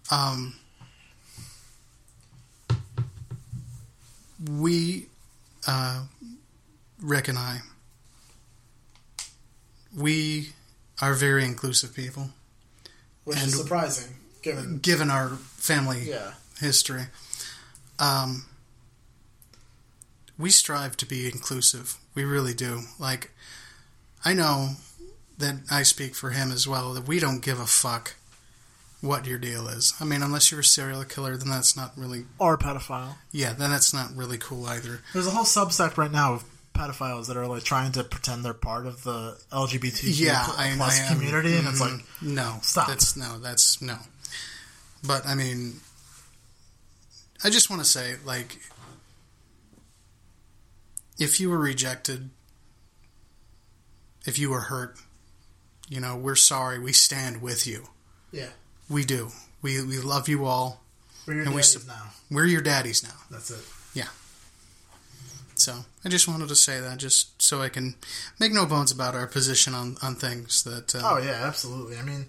Um, 0.09 0.55
we, 4.43 5.07
uh, 5.67 6.03
Rick 7.01 7.27
and 7.27 7.37
I, 7.37 7.61
we 9.95 10.53
are 11.01 11.13
very 11.13 11.43
inclusive 11.45 11.93
people, 11.95 12.31
which 13.23 13.37
And- 13.37 13.47
is 13.47 13.57
surprising 13.57 14.15
given. 14.41 14.79
given 14.79 15.09
our 15.09 15.29
family 15.57 16.09
Yeah, 16.09 16.33
history. 16.59 17.07
Um, 17.99 18.45
we 20.37 20.51
strive 20.51 20.95
to 20.97 21.05
be 21.05 21.25
inclusive. 21.25 21.97
We 22.13 22.23
really 22.23 22.53
do. 22.53 22.83
Like, 22.99 23.31
I 24.23 24.33
know 24.33 24.75
that 25.37 25.55
I 25.69 25.83
speak 25.83 26.15
for 26.15 26.31
him 26.31 26.51
as 26.51 26.67
well, 26.67 26.93
that 26.93 27.07
we 27.07 27.19
don't 27.19 27.39
give 27.41 27.59
a 27.59 27.67
fuck 27.67 28.15
what 29.01 29.25
your 29.25 29.37
deal 29.37 29.67
is. 29.67 29.93
I 29.99 30.05
mean, 30.05 30.21
unless 30.23 30.51
you're 30.51 30.61
a 30.61 30.63
serial 30.63 31.03
killer, 31.03 31.37
then 31.37 31.49
that's 31.49 31.75
not 31.77 31.91
really, 31.97 32.25
or 32.39 32.57
pedophile. 32.57 33.15
yeah, 33.31 33.53
then 33.53 33.69
that's 33.69 33.93
not 33.93 34.15
really 34.15 34.37
cool 34.37 34.65
either. 34.67 35.01
There's 35.13 35.27
a 35.27 35.31
whole 35.31 35.43
subsect 35.45 35.97
right 35.97 36.11
now 36.11 36.33
of 36.33 36.43
pedophiles 36.73 37.27
that 37.27 37.37
are 37.37 37.47
like 37.47 37.63
trying 37.63 37.91
to 37.93 38.03
pretend 38.03 38.43
they're 38.45 38.53
part 38.53 38.85
of 38.85 39.03
the 39.03 39.37
LGBTQ 39.51 40.19
Yeah, 40.19 40.43
pl- 40.45 40.53
I, 40.57 40.73
plus 40.75 40.99
I 40.99 41.03
am- 41.03 41.15
community, 41.17 41.55
and 41.57 41.67
it's 41.67 41.81
mhm. 41.81 41.91
like 41.97 42.05
no, 42.21 42.59
Stop. 42.61 42.87
That's 42.87 43.15
no, 43.17 43.39
that's 43.39 43.81
no. 43.81 43.97
But 45.05 45.25
I 45.25 45.35
mean, 45.35 45.79
I 47.43 47.49
just 47.49 47.69
want 47.69 47.81
to 47.83 47.87
say, 47.87 48.15
like, 48.25 48.59
if 51.19 51.39
you 51.39 51.49
were 51.49 51.57
rejected, 51.57 52.29
if 54.25 54.37
you 54.37 54.49
were 54.49 54.61
hurt, 54.61 54.97
you 55.87 55.99
know, 55.99 56.15
we're 56.15 56.35
sorry. 56.35 56.79
We 56.79 56.93
stand 56.93 57.41
with 57.41 57.65
you. 57.65 57.87
yeah, 58.31 58.49
We 58.89 59.03
do. 59.05 59.29
We 59.61 59.81
we 59.83 59.99
love 59.99 60.27
you 60.29 60.45
all. 60.45 60.81
we're 61.25 61.33
your 61.35 61.43
And 61.43 61.51
we 61.55 61.61
daddies 61.61 61.73
sup- 61.73 61.87
now. 61.87 62.11
We're 62.31 62.45
your 62.45 62.61
daddies 62.61 63.03
now. 63.03 63.15
That's 63.31 63.51
it. 63.51 63.59
Yeah. 63.93 64.07
So 65.55 65.85
I 66.05 66.09
just 66.09 66.27
wanted 66.27 66.49
to 66.49 66.55
say 66.55 66.79
that, 66.79 66.97
just 66.99 67.41
so 67.41 67.61
I 67.61 67.69
can 67.69 67.95
make 68.39 68.51
no 68.53 68.65
bones 68.65 68.91
about 68.91 69.15
our 69.15 69.27
position 69.27 69.73
on 69.73 69.97
on 70.01 70.15
things. 70.15 70.63
That 70.63 70.93
uh, 70.95 71.01
Oh 71.03 71.17
yeah, 71.17 71.41
absolutely. 71.45 71.97
I 71.97 72.03
mean, 72.03 72.27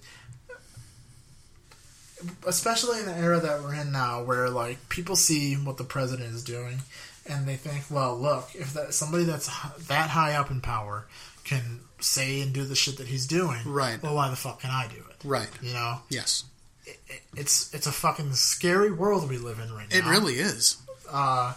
especially 2.47 3.01
in 3.01 3.07
the 3.07 3.15
era 3.17 3.39
that 3.41 3.63
we're 3.63 3.75
in 3.75 3.93
now, 3.93 4.23
where 4.23 4.49
like 4.51 4.89
people 4.89 5.17
see 5.17 5.55
what 5.55 5.77
the 5.77 5.85
president 5.85 6.35
is 6.35 6.43
doing, 6.43 6.81
and 7.27 7.47
they 7.47 7.57
think, 7.57 7.85
well, 7.91 8.17
look, 8.17 8.49
if 8.55 8.73
that 8.75 8.95
somebody 8.95 9.25
that's 9.25 9.47
that 9.89 10.11
high 10.11 10.35
up 10.35 10.51
in 10.51 10.61
power 10.61 11.07
can 11.45 11.81
say 12.01 12.41
and 12.41 12.53
do 12.53 12.65
the 12.65 12.75
shit 12.75 12.97
that 12.99 13.07
he's 13.09 13.27
doing, 13.27 13.61
Right. 13.65 14.03
Well, 14.03 14.15
why 14.15 14.31
the 14.31 14.37
fuck 14.37 14.61
can 14.61 14.71
I 14.71 14.89
do 14.89 14.97
it? 15.08 15.08
Right. 15.25 15.49
You 15.63 15.73
know, 15.73 16.01
Yes, 16.09 16.45
it, 16.87 16.99
it's 17.37 17.73
it's 17.75 17.87
a 17.87 17.93
fucking 17.93 18.33
scary 18.35 18.91
world 18.93 19.29
we 19.29 19.39
live 19.39 19.59
in 19.59 19.73
right 19.73 19.87
now. 19.91 19.97
it 19.99 20.05
really 20.05 20.35
is. 20.35 20.77
Uh, 21.11 21.55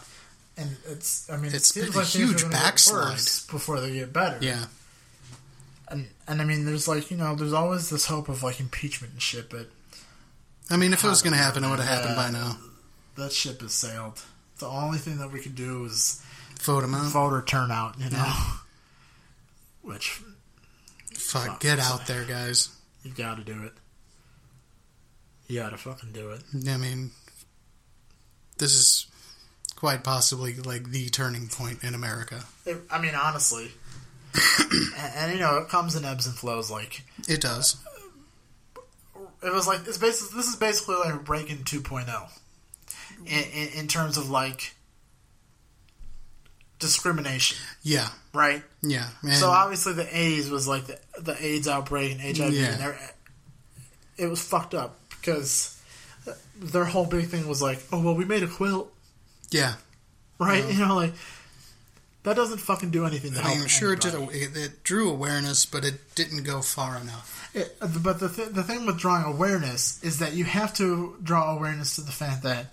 and 0.58 0.76
it's 0.90 1.30
I 1.30 1.38
mean, 1.38 1.54
It's 1.54 1.70
it 1.72 1.74
seems 1.74 1.88
been 1.88 1.96
a 1.96 2.00
like 2.00 2.08
huge 2.08 2.42
gonna 2.44 2.54
backslide. 2.54 3.18
before 3.52 3.80
they 3.82 3.94
get 3.94 4.12
better. 4.14 4.38
Yeah. 4.42 4.66
And 5.88 6.08
and 6.28 6.42
I 6.42 6.46
mean, 6.46 6.66
there's 6.66 6.88
like 6.88 7.12
you 7.12 7.18
know, 7.18 7.36
there's 7.36 7.54
always 7.54 7.90
this 7.90 8.06
hope 8.06 8.30
of 8.30 8.44
like 8.44 8.60
impeachment 8.60 9.14
and 9.14 9.22
shit, 9.22 9.50
but 9.50 9.68
I 10.70 10.78
mean, 10.78 10.94
if 10.94 11.04
it 11.04 11.08
was 11.08 11.22
going 11.22 11.34
to 11.34 11.40
happen, 11.40 11.66
it 11.66 11.70
would 11.70 11.80
have 11.80 11.88
happened 11.88 12.16
by 12.16 12.30
now. 12.32 12.56
that 13.18 13.34
ship 13.34 13.60
has 13.62 13.74
sailed. 13.74 14.22
The 14.60 14.68
only 14.68 15.00
thing 15.00 15.18
that 15.18 15.30
we 15.32 15.42
could 15.42 15.56
do 15.56 15.84
is 15.84 16.24
Vote 16.62 16.86
him 16.86 16.96
out. 16.96 17.12
voter 17.12 17.42
turnout, 17.46 18.00
you 18.00 18.10
know. 18.10 18.18
Yeah. 18.18 18.52
Which 19.82 20.22
Fuck, 21.14 21.60
get 21.60 21.80
out 21.80 22.08
there, 22.08 22.24
guys. 22.24 22.70
You 23.04 23.12
got 23.12 23.38
to 23.38 23.44
do 23.44 23.64
it. 23.64 23.74
You 25.48 25.60
got 25.60 25.72
to 25.72 25.78
fucking 25.78 26.12
do 26.14 26.32
it. 26.32 26.42
I 26.68 26.78
mean, 26.78 27.12
this 28.58 28.74
is 28.74 29.08
quite 29.76 30.04
possibly 30.04 30.54
like 30.56 30.92
the 30.92 31.10
turning 31.10 31.48
point 31.48 31.84
in 31.84 31.94
America. 31.96 32.44
It- 32.66 32.84
I 32.90 33.02
mean, 33.02 33.16
honestly. 33.16 33.72
and, 34.72 35.14
and 35.16 35.34
you 35.34 35.40
know, 35.40 35.58
it 35.58 35.68
comes 35.70 35.96
in 35.96 36.06
ebbs 36.06 36.26
and 36.26 36.36
flows. 36.36 36.72
Like 36.72 37.02
It 37.28 37.42
does. 37.42 37.76
Uh, 39.16 39.22
it 39.44 39.52
was 39.52 39.68
like 39.68 39.80
it's 39.88 39.98
basically 39.98 40.38
this 40.38 40.48
is 40.48 40.56
basically 40.56 40.96
like 40.96 41.28
Reagan 41.28 41.58
2.0 41.60 42.30
in, 43.26 43.28
in, 43.28 43.80
in 43.80 43.88
terms 43.88 44.18
of 44.18 44.30
like 44.30 44.74
discrimination, 46.80 47.58
Yeah, 47.84 48.10
right? 48.34 48.64
yeah. 48.82 49.08
So 49.34 49.50
obviously 49.50 49.94
the 49.94 50.18
AIDS 50.18 50.50
was 50.50 50.68
like 50.68 50.86
the, 50.86 51.00
the 51.22 51.46
AIDS 51.46 51.68
outbreak 51.68 52.12
and 52.12 52.22
HIV. 52.22 52.54
Yeah. 52.54 52.90
And 52.90 52.96
it 54.18 54.28
was 54.28 54.42
fucked 54.42 54.74
up 54.74 54.98
because 55.10 55.82
their 56.56 56.86
whole 56.86 57.06
big 57.06 57.28
thing 57.28 57.48
was 57.48 57.62
like, 57.62 57.80
oh 57.92 58.02
well, 58.02 58.16
we 58.16 58.26
made 58.26 58.44
a 58.44 58.48
quilt, 58.48 58.92
yeah. 59.50 59.76
right? 60.40 60.64
You 60.72 60.86
know, 60.86 60.96
like 60.96 61.14
that 62.24 62.36
doesn't 62.36 62.60
fucking 62.60 62.92
do 62.92 63.06
anything 63.06 63.34
to 63.34 63.40
I 63.40 63.42
help. 63.42 63.54
mean, 63.56 63.64
I'm 63.64 63.68
sure 63.68 63.94
it, 63.94 64.02
did 64.02 64.14
a, 64.14 64.24
it, 64.30 64.56
it 64.56 64.84
drew 64.84 65.10
awareness, 65.10 65.66
but 65.66 65.84
it 65.84 66.14
didn't 66.16 66.44
go 66.44 66.62
far 66.62 66.98
enough. 66.98 67.50
It, 67.54 67.76
but 67.80 68.20
the 68.20 68.30
th- 68.30 68.50
the 68.50 68.64
thing 68.64 68.86
with 68.86 68.98
drawing 68.98 69.26
awareness 69.26 70.02
is 70.04 70.20
that 70.20 70.34
you 70.34 70.44
have 70.46 70.74
to 70.76 71.18
draw 71.24 71.56
awareness 71.56 71.96
to 71.96 72.02
the 72.02 72.12
fact 72.12 72.44
that 72.44 72.68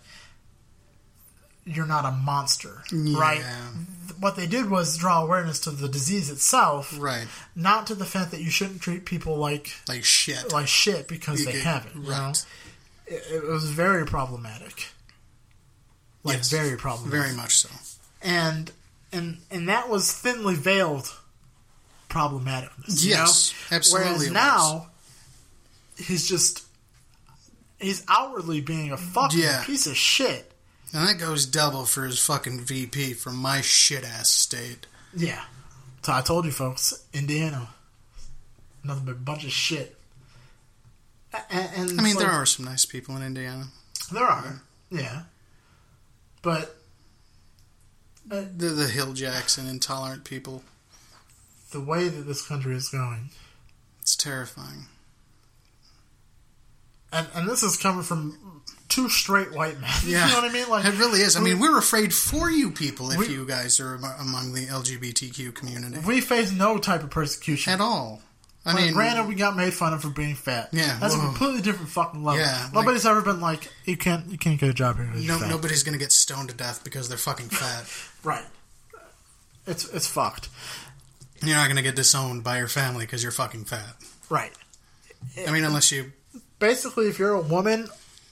you're 1.68 1.86
not 1.86 2.04
a 2.04 2.10
monster, 2.12 2.82
right? 2.92 3.44
What 4.20 4.36
they 4.36 4.46
did 4.46 4.70
was 4.70 4.96
draw 4.96 5.22
awareness 5.22 5.60
to 5.60 5.70
the 5.70 5.88
disease 5.88 6.30
itself, 6.30 6.94
Right. 6.98 7.28
not 7.54 7.86
to 7.88 7.94
the 7.94 8.06
fact 8.06 8.30
that 8.30 8.40
you 8.40 8.50
shouldn't 8.50 8.80
treat 8.80 9.04
people 9.04 9.36
like 9.36 9.72
Like 9.86 10.04
shit. 10.04 10.50
like 10.52 10.66
shit 10.66 11.06
because 11.08 11.40
You 11.40 11.46
they 11.46 11.52
get- 11.52 11.62
have 11.64 11.86
it. 11.86 11.94
you 11.94 12.02
know? 12.02 12.10
Right. 12.10 12.44
It, 13.06 13.22
it 13.32 13.44
was 13.44 13.64
very 13.70 14.04
problematic, 14.06 14.86
like 16.24 16.38
Yes. 16.38 16.50
very 16.50 16.76
problematic, 16.76 17.20
Very 17.26 17.34
much 17.36 17.58
so. 17.58 17.68
and 18.22 18.72
and 19.12 19.38
and 19.50 19.68
that 19.68 19.88
was 19.88 20.10
thinly 20.12 20.54
veiled 20.54 21.12
problematicness. 22.08 23.02
you 23.04 23.10
Yes, 23.10 23.52
know? 23.70 23.76
absolutely 23.76 24.12
Whereas 24.12 24.30
now, 24.30 24.90
he's 25.96 26.26
just 26.28 26.64
he's 27.78 28.02
outwardly 28.08 28.60
being 28.60 28.90
a 28.92 28.96
fucking 28.96 29.38
Yeah. 29.38 29.64
piece 29.64 29.86
of 29.86 29.96
shit. 29.96 30.52
And 30.92 31.06
that 31.06 31.18
goes 31.18 31.44
double 31.46 31.84
for 31.84 32.04
his 32.04 32.18
fucking 32.24 32.60
VP 32.60 33.12
from 33.14 33.36
my 33.36 33.60
shit 33.60 34.04
ass 34.04 34.28
state. 34.30 34.86
Yeah. 35.14 35.42
So 36.02 36.12
I 36.12 36.22
told 36.22 36.44
you 36.46 36.50
folks, 36.52 37.04
Indiana, 37.12 37.68
nothing 38.82 39.04
but 39.04 39.12
a 39.12 39.14
bunch 39.16 39.44
of 39.44 39.50
shit. 39.52 39.96
And, 41.50 41.68
and 41.76 42.00
I 42.00 42.02
mean, 42.02 42.12
it's 42.12 42.18
there 42.20 42.30
are 42.30 42.46
some 42.46 42.64
nice 42.64 42.86
people 42.86 43.14
in 43.16 43.22
Indiana. 43.22 43.64
there 44.10 44.24
are, 44.24 44.62
yeah, 44.90 45.22
but 46.40 46.74
The, 48.26 48.40
the 48.46 48.88
Hill 48.88 49.12
Jackson 49.12 49.68
intolerant 49.68 50.24
people. 50.24 50.62
the 51.72 51.80
way 51.80 52.08
that 52.08 52.22
this 52.22 52.46
country 52.46 52.74
is 52.74 52.88
going, 52.88 53.28
It's 54.00 54.16
terrifying. 54.16 54.86
and 57.12 57.26
and 57.34 57.46
this 57.48 57.62
is 57.62 57.76
coming 57.76 58.02
from 58.04 58.62
two 58.88 59.08
straight 59.08 59.52
white 59.52 59.80
men. 59.80 59.90
Yeah, 60.06 60.26
you 60.26 60.32
know 60.34 60.40
what 60.40 60.50
I 60.50 60.52
mean? 60.52 60.68
Like 60.68 60.84
it 60.84 60.98
really 60.98 61.20
is. 61.20 61.36
I 61.36 61.42
we- 61.42 61.50
mean, 61.54 61.60
we're 61.60 61.78
afraid 61.78 62.14
for 62.14 62.50
you 62.50 62.70
people 62.70 63.10
if 63.10 63.18
We- 63.18 63.28
you 63.28 63.46
guys 63.46 63.80
are 63.80 63.94
among 63.94 64.54
the 64.54 64.66
LGBTQ 64.66 65.54
community 65.54 65.98
we 66.06 66.20
face 66.20 66.50
no 66.52 66.78
type 66.78 67.02
of 67.02 67.10
persecution. 67.10 67.72
at 67.72 67.80
all. 67.80 68.22
I 68.66 68.72
Like, 68.72 68.84
mean, 68.86 68.92
granted, 68.94 69.26
we 69.28 69.34
got 69.34 69.56
made 69.56 69.72
fun 69.72 69.94
of 69.94 70.02
for 70.02 70.10
being 70.10 70.34
fat. 70.34 70.68
Yeah, 70.72 70.98
that's 71.00 71.14
a 71.14 71.18
completely 71.18 71.62
different 71.62 71.90
fucking 71.90 72.22
level. 72.22 72.40
Yeah, 72.40 72.64
like- 72.64 72.72
nobody's 72.74 73.06
ever 73.06 73.22
been 73.22 73.40
like, 73.40 73.70
you 73.84 73.96
can't, 73.96 74.26
you 74.30 74.36
can't 74.36 74.60
get 74.60 74.68
a 74.68 74.74
job 74.74 74.96
here. 74.96 75.06
no, 75.14 75.38
fat." 75.38 75.48
nobody's 75.48 75.82
gonna 75.84 75.96
get 75.96 76.12
stoned 76.12 76.48
to 76.50 76.54
death 76.54 76.82
because 76.84 77.08
they're 77.08 77.16
fucking 77.18 77.48
fat. 77.48 77.84
Right. 78.24 78.44
It's 79.66 79.84
it's 79.90 80.06
fucked. 80.06 80.48
you're 81.42 81.56
not 81.56 81.68
gonna 81.68 81.82
get 81.82 81.94
disowned 81.94 82.42
by 82.42 82.58
your 82.58 82.68
family 82.68 83.04
because 83.06 83.22
you're 83.22 83.32
fucking 83.32 83.64
fat. 83.66 83.94
Right. 84.28 84.52
I 85.46 85.50
mean, 85.50 85.64
unless 85.64 85.92
you 85.92 86.12
Basically, 86.58 87.06
if 87.08 87.18
you're 87.18 87.34
a 87.34 87.40
woman 87.40 87.88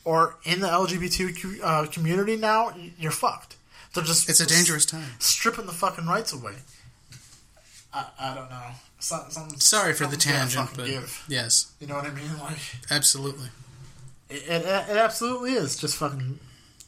or 0.06 0.36
in 0.44 0.60
the 0.60 0.68
LGBT 0.68 1.58
uh, 1.62 1.86
community 1.88 2.36
now, 2.36 2.72
you're 2.96 3.10
fucked. 3.10 3.56
They're 3.92 4.04
just 4.04 4.28
It's 4.28 4.38
a 4.40 4.46
dangerous 4.46 4.86
time. 4.86 5.10
stripping 5.18 5.66
the 5.66 5.72
fucking 5.72 6.06
rights 6.06 6.32
away. 6.32 6.54
I, 7.92 8.04
I 8.20 8.34
don't 8.34 8.48
know. 8.48 8.62
Some, 9.00 9.22
some, 9.30 9.50
Sorry 9.58 9.92
for 9.94 10.06
the 10.06 10.16
tangent, 10.16 10.70
but 10.76 10.86
give. 10.86 11.24
yes, 11.28 11.72
You 11.80 11.88
know 11.88 11.96
what 11.96 12.06
I 12.06 12.10
mean? 12.10 12.30
Like 12.40 12.56
absolutely. 12.90 13.48
it, 14.30 14.42
it, 14.48 14.64
it 14.64 14.96
absolutely 14.96 15.52
is 15.54 15.76
just 15.76 15.96
fucking 15.96 16.38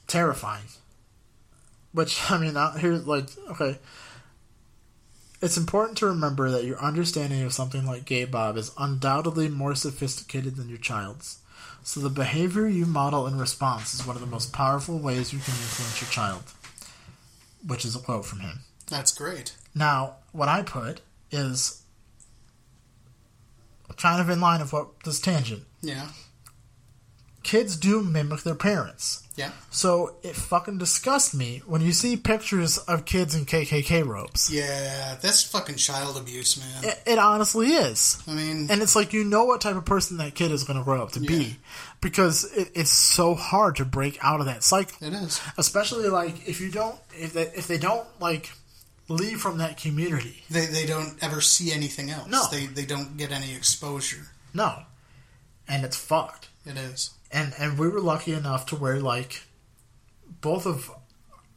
terrifying. 0.06 0.64
Which 1.92 2.20
I 2.30 2.38
mean, 2.38 2.54
here's 2.78 3.04
like 3.06 3.26
okay. 3.50 3.78
It's 5.42 5.56
important 5.56 5.98
to 5.98 6.06
remember 6.06 6.50
that 6.50 6.64
your 6.64 6.78
understanding 6.78 7.42
of 7.42 7.52
something 7.52 7.84
like 7.86 8.04
gay 8.04 8.24
Bob 8.26 8.56
is 8.56 8.70
undoubtedly 8.78 9.48
more 9.48 9.74
sophisticated 9.74 10.54
than 10.56 10.68
your 10.68 10.78
child's. 10.78 11.38
So 11.88 12.00
the 12.00 12.10
behavior 12.10 12.68
you 12.68 12.84
model 12.84 13.26
in 13.26 13.38
response 13.38 13.94
is 13.94 14.06
one 14.06 14.14
of 14.14 14.20
the 14.20 14.28
most 14.28 14.52
powerful 14.52 14.98
ways 14.98 15.32
you 15.32 15.38
can 15.38 15.54
influence 15.54 16.02
your 16.02 16.10
child. 16.10 16.42
Which 17.66 17.86
is 17.86 17.96
a 17.96 17.98
quote 17.98 18.26
from 18.26 18.40
him. 18.40 18.60
That's 18.88 19.10
great. 19.10 19.56
Now, 19.74 20.16
what 20.32 20.50
I 20.50 20.64
put 20.64 21.00
is 21.30 21.82
kind 23.96 24.20
of 24.20 24.28
in 24.28 24.38
line 24.38 24.60
of 24.60 24.74
what 24.74 25.02
this 25.04 25.18
tangent. 25.18 25.62
Yeah, 25.80 26.10
kids 27.42 27.74
do 27.74 28.02
mimic 28.02 28.42
their 28.42 28.54
parents. 28.54 29.26
Yeah. 29.38 29.52
So 29.70 30.16
it 30.24 30.34
fucking 30.34 30.78
disgusts 30.78 31.32
me 31.32 31.62
when 31.64 31.80
you 31.80 31.92
see 31.92 32.16
pictures 32.16 32.76
of 32.76 33.04
kids 33.04 33.36
in 33.36 33.46
KKK 33.46 34.04
robes. 34.04 34.50
Yeah, 34.52 35.16
that's 35.22 35.44
fucking 35.44 35.76
child 35.76 36.16
abuse, 36.16 36.58
man. 36.58 36.84
It, 36.92 37.02
it 37.12 37.18
honestly 37.18 37.68
is. 37.68 38.20
I 38.26 38.32
mean, 38.32 38.66
And 38.68 38.82
it's 38.82 38.96
like 38.96 39.12
you 39.12 39.22
know 39.22 39.44
what 39.44 39.60
type 39.60 39.76
of 39.76 39.84
person 39.84 40.16
that 40.16 40.34
kid 40.34 40.50
is 40.50 40.64
going 40.64 40.78
to 40.78 40.84
grow 40.84 41.00
up 41.02 41.12
to 41.12 41.20
Yeah. 41.20 41.28
be 41.28 41.56
because 42.00 42.44
it, 42.52 42.72
it's 42.74 42.90
so 42.90 43.34
hard 43.36 43.76
to 43.76 43.84
break 43.84 44.18
out 44.22 44.40
of 44.40 44.46
that 44.46 44.64
cycle. 44.64 45.06
it 45.06 45.12
is. 45.14 45.40
Especially 45.56 46.08
like 46.08 46.48
if 46.48 46.60
you 46.60 46.70
don't 46.70 46.96
if 47.12 47.32
they 47.32 47.42
if 47.42 47.68
they 47.68 47.78
don't 47.78 48.06
like 48.20 48.50
leave 49.08 49.40
from 49.40 49.58
that 49.58 49.76
community. 49.76 50.42
They 50.50 50.66
they 50.66 50.84
don't 50.84 51.16
ever 51.22 51.40
see 51.40 51.70
anything 51.72 52.10
else. 52.10 52.28
No. 52.28 52.44
They 52.50 52.66
they 52.66 52.84
don't 52.84 53.16
get 53.16 53.30
any 53.30 53.54
exposure. 53.54 54.26
No. 54.52 54.82
And 55.68 55.84
it's 55.84 55.96
fucked. 55.96 56.48
It 56.66 56.76
is. 56.76 57.10
And 57.30 57.52
and 57.58 57.78
we 57.78 57.88
were 57.88 58.00
lucky 58.00 58.32
enough 58.32 58.66
to 58.66 58.76
where 58.76 59.00
like 59.00 59.42
both 60.40 60.66
of 60.66 60.90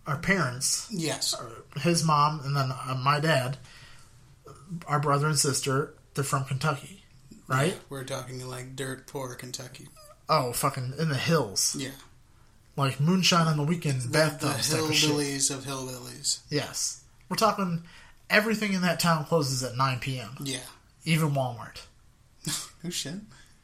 our 0.08 0.18
parents, 0.18 0.88
Yes. 0.92 1.36
his 1.82 2.04
mom 2.04 2.42
and 2.44 2.56
then 2.56 2.72
uh, 2.72 2.96
my 3.02 3.20
dad, 3.20 3.58
our 4.88 5.00
brother 5.00 5.28
and 5.28 5.38
sister, 5.40 5.94
they're 6.14 6.24
from 6.24 6.44
Kentucky, 6.46 7.04
right? 7.48 7.78
We're 7.90 8.04
talking 8.04 8.46
like 8.48 8.76
dirt 8.76 9.08
poor 9.08 9.34
Kentucky. 9.36 9.88
Oh, 10.28 10.52
fucking 10.54 10.94
in 10.98 11.10
the 11.10 11.16
hills. 11.16 11.76
Yeah. 11.78 11.92
Like 12.78 13.00
moonshine 13.00 13.48
on 13.48 13.58
the 13.58 13.64
weekend, 13.64 14.02
The, 14.02 14.08
the 14.08 14.14
bathtubs 14.14 14.70
type 14.72 14.80
of 14.82 14.90
hillbillies 14.90 15.54
of 15.56 15.66
hillbillies. 15.66 16.40
Yes. 16.50 17.04
We're 17.30 17.36
talking 17.36 17.84
everything 18.30 18.74
in 18.74 18.82
that 18.82 19.00
town 19.00 19.26
closes 19.26 19.62
at 19.64 19.76
9 19.78 20.00
p.m. 20.00 20.32
Yeah. 20.42 20.60
Even 21.06 21.32
Walmart. 21.32 21.82
Oh 22.84 22.90
shit. 22.90 23.14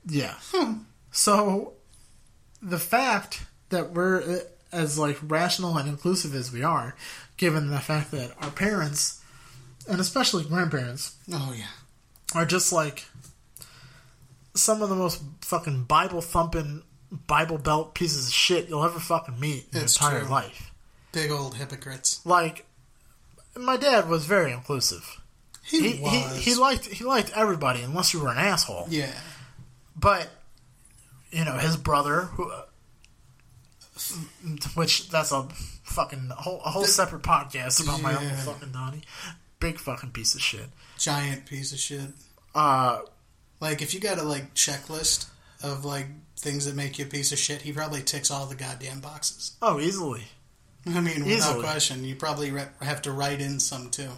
Yeah. 0.08 0.36
So 1.12 1.74
the 2.62 2.80
fact 2.80 3.44
that 3.70 3.92
we're 3.92 4.22
uh, 4.22 4.40
as 4.72 4.98
like 4.98 5.18
rational 5.24 5.78
and 5.78 5.88
inclusive 5.88 6.34
as 6.36 6.52
we 6.52 6.64
are, 6.64 6.96
given 7.38 7.70
the 7.70 7.80
fact 7.80 8.12
that 8.12 8.32
our 8.42 8.52
parents 8.52 9.22
and 9.90 10.00
especially 10.02 10.44
grandparents 10.44 11.16
Oh 11.32 11.54
yeah. 11.58 11.68
are 12.36 12.46
just 12.46 12.74
like 12.74 13.06
some 14.54 14.82
of 14.82 14.90
the 14.90 14.96
most 14.96 15.22
fucking 15.42 15.84
Bible 15.84 16.22
thumping 16.22 16.82
Bible 17.28 17.58
belt 17.58 17.94
pieces 17.94 18.28
of 18.28 18.34
shit 18.34 18.68
you'll 18.68 18.84
ever 18.84 19.00
fucking 19.00 19.40
meet 19.40 19.68
in 19.72 19.78
your 19.80 19.82
entire 19.84 20.22
true. 20.22 20.30
life. 20.30 20.72
Big 21.14 21.32
old 21.32 21.56
hypocrites. 21.56 22.20
Like 22.26 22.66
my 23.56 23.78
dad 23.78 24.10
was 24.10 24.26
very 24.26 24.52
inclusive. 24.52 25.22
He, 25.64 25.92
He, 25.92 26.02
was. 26.02 26.36
he 26.36 26.52
he 26.52 26.56
liked 26.56 26.86
he 26.88 27.04
liked 27.06 27.32
everybody 27.36 27.82
unless 27.82 28.14
you 28.14 28.20
were 28.22 28.30
an 28.30 28.38
asshole. 28.38 28.88
yeah. 28.90 29.14
But 30.00 30.30
you 31.32 31.46
know 31.46 31.54
his 31.58 31.78
brother, 31.78 32.22
who, 32.22 32.52
which 34.76 35.10
that's 35.10 35.32
a 35.32 35.48
fucking 35.84 36.30
whole 36.36 36.62
a 36.66 36.70
whole 36.70 36.86
separate 36.86 37.24
podcast 37.24 37.84
about 37.84 38.02
my 38.02 38.14
uncle 38.14 38.30
fucking 38.54 38.72
Donnie, 38.72 39.02
big 39.60 39.80
fucking 39.80 40.12
piece 40.12 40.36
of 40.36 40.42
shit. 40.42 40.68
Giant 40.98 41.46
piece 41.46 41.74
of 41.74 41.80
shit. 41.80 42.10
Uh, 42.54 43.02
Like 43.60 43.82
if 43.82 43.94
you 43.94 44.00
got 44.00 44.18
a 44.20 44.24
like 44.24 44.54
checklist 44.54 45.28
of 45.64 45.84
like 45.86 46.08
things 46.38 46.66
that 46.66 46.76
make 46.76 47.00
you 47.00 47.06
a 47.06 47.08
piece 47.08 47.32
of 47.32 47.40
shit, 47.40 47.62
he 47.64 47.72
probably 47.72 48.02
ticks 48.04 48.30
all 48.30 48.46
the 48.46 48.56
goddamn 48.56 49.00
boxes. 49.00 49.54
oh, 49.62 49.80
easily. 49.80 50.24
I 50.88 51.02
mean, 51.02 51.26
without 51.26 51.60
question, 51.62 52.04
you 52.06 52.16
probably 52.16 52.52
re- 52.52 52.68
have 52.82 53.02
to 53.04 53.12
write 53.12 53.42
in 53.42 53.60
some 53.60 53.90
too. 53.90 54.10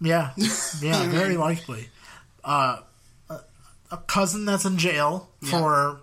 Yeah, 0.00 0.32
yeah, 0.82 1.08
very 1.08 1.36
likely. 1.36 1.88
Uh, 2.44 2.80
a, 3.90 3.96
cousin 3.96 4.44
that's 4.44 4.64
in 4.64 4.78
jail 4.78 5.30
Yeah. 5.40 5.50
for 5.50 6.00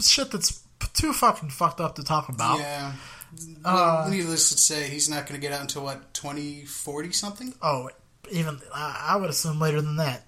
shit 0.00 0.30
that's 0.30 0.60
too 0.94 1.12
fucking 1.12 1.50
fucked 1.50 1.80
up 1.80 1.96
to 1.96 2.02
talk 2.04 2.28
about. 2.28 2.58
Yeah. 2.58 2.92
Uh, 3.64 4.06
needless 4.10 4.50
to 4.50 4.58
say, 4.58 4.88
he's 4.88 5.08
not 5.08 5.26
going 5.26 5.40
to 5.40 5.44
get 5.44 5.52
out 5.52 5.60
until 5.62 5.82
what 5.82 6.14
twenty 6.14 6.64
forty 6.64 7.10
something. 7.12 7.52
Oh, 7.60 7.90
even 8.30 8.60
I, 8.72 9.06
I 9.10 9.16
would 9.16 9.30
assume 9.30 9.58
later 9.60 9.80
than 9.80 9.96
that. 9.96 10.22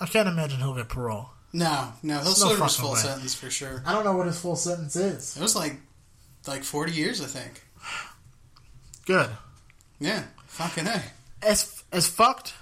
I 0.00 0.06
can't 0.06 0.28
imagine 0.28 0.58
he'll 0.60 0.74
get 0.74 0.88
parole. 0.88 1.30
No, 1.52 1.92
no, 2.02 2.14
he'll 2.16 2.24
There's 2.24 2.40
no 2.42 2.48
serve 2.50 2.62
his 2.62 2.76
full 2.76 2.92
way. 2.92 2.98
sentence 3.00 3.34
for 3.34 3.50
sure. 3.50 3.82
I 3.86 3.92
don't 3.92 4.04
know 4.04 4.16
what 4.16 4.26
his 4.26 4.38
full 4.38 4.56
sentence 4.56 4.94
is. 4.94 5.36
It 5.36 5.42
was 5.42 5.56
like 5.56 5.76
like 6.46 6.62
forty 6.62 6.92
years, 6.92 7.20
I 7.20 7.26
think. 7.26 7.62
Good. 9.06 9.30
Yeah, 9.98 10.24
fucking 10.46 10.86
a. 10.86 11.02
As 11.42 11.82
as 11.92 12.06
fucked 12.08 12.54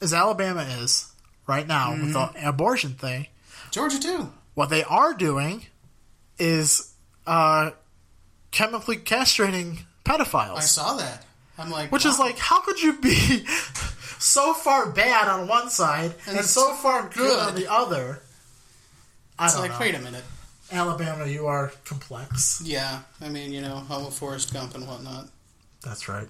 as 0.00 0.12
Alabama 0.12 0.62
is 0.82 1.09
right 1.50 1.66
now 1.66 1.90
with 1.92 2.14
Mm-hmm. 2.14 2.38
the 2.40 2.48
abortion 2.48 2.94
thing, 2.94 3.26
Georgia 3.72 3.98
too. 4.00 4.32
what 4.54 4.70
they 4.70 4.84
are 4.84 5.12
doing 5.12 5.66
is 6.38 6.94
uh, 7.26 7.70
chemically 8.52 8.96
castrating 8.96 9.80
pedophiles. 10.04 10.56
I 10.56 10.60
saw 10.60 10.96
that. 10.96 11.26
I'm 11.58 11.70
like, 11.70 11.92
Which 11.92 12.06
is 12.06 12.18
like, 12.18 12.38
how 12.38 12.60
could 12.62 12.80
you 12.82 12.94
be 13.00 13.44
so 14.18 14.54
far 14.54 14.90
bad 14.90 15.28
on 15.28 15.46
one 15.48 15.68
side 15.68 16.14
and, 16.26 16.38
And 16.38 16.46
so 16.46 16.72
far 16.74 17.02
good, 17.02 17.14
good. 17.16 17.38
on 17.38 17.54
the 17.54 17.70
other? 17.70 18.20
I 19.38 19.46
it's 19.46 19.58
like, 19.58 19.72
know. 19.72 19.78
wait 19.80 19.94
a 19.94 19.98
minute. 19.98 20.24
Alabama, 20.72 21.26
you 21.26 21.46
are 21.48 21.72
complex. 21.84 22.62
Yeah, 22.64 23.00
I 23.20 23.28
mean, 23.28 23.52
you 23.52 23.60
know, 23.60 23.74
home 23.90 24.06
of 24.06 24.14
Forrest 24.14 24.52
Gump 24.54 24.74
and 24.76 24.86
whatnot. 24.86 25.28
That's 25.82 26.08
right. 26.08 26.28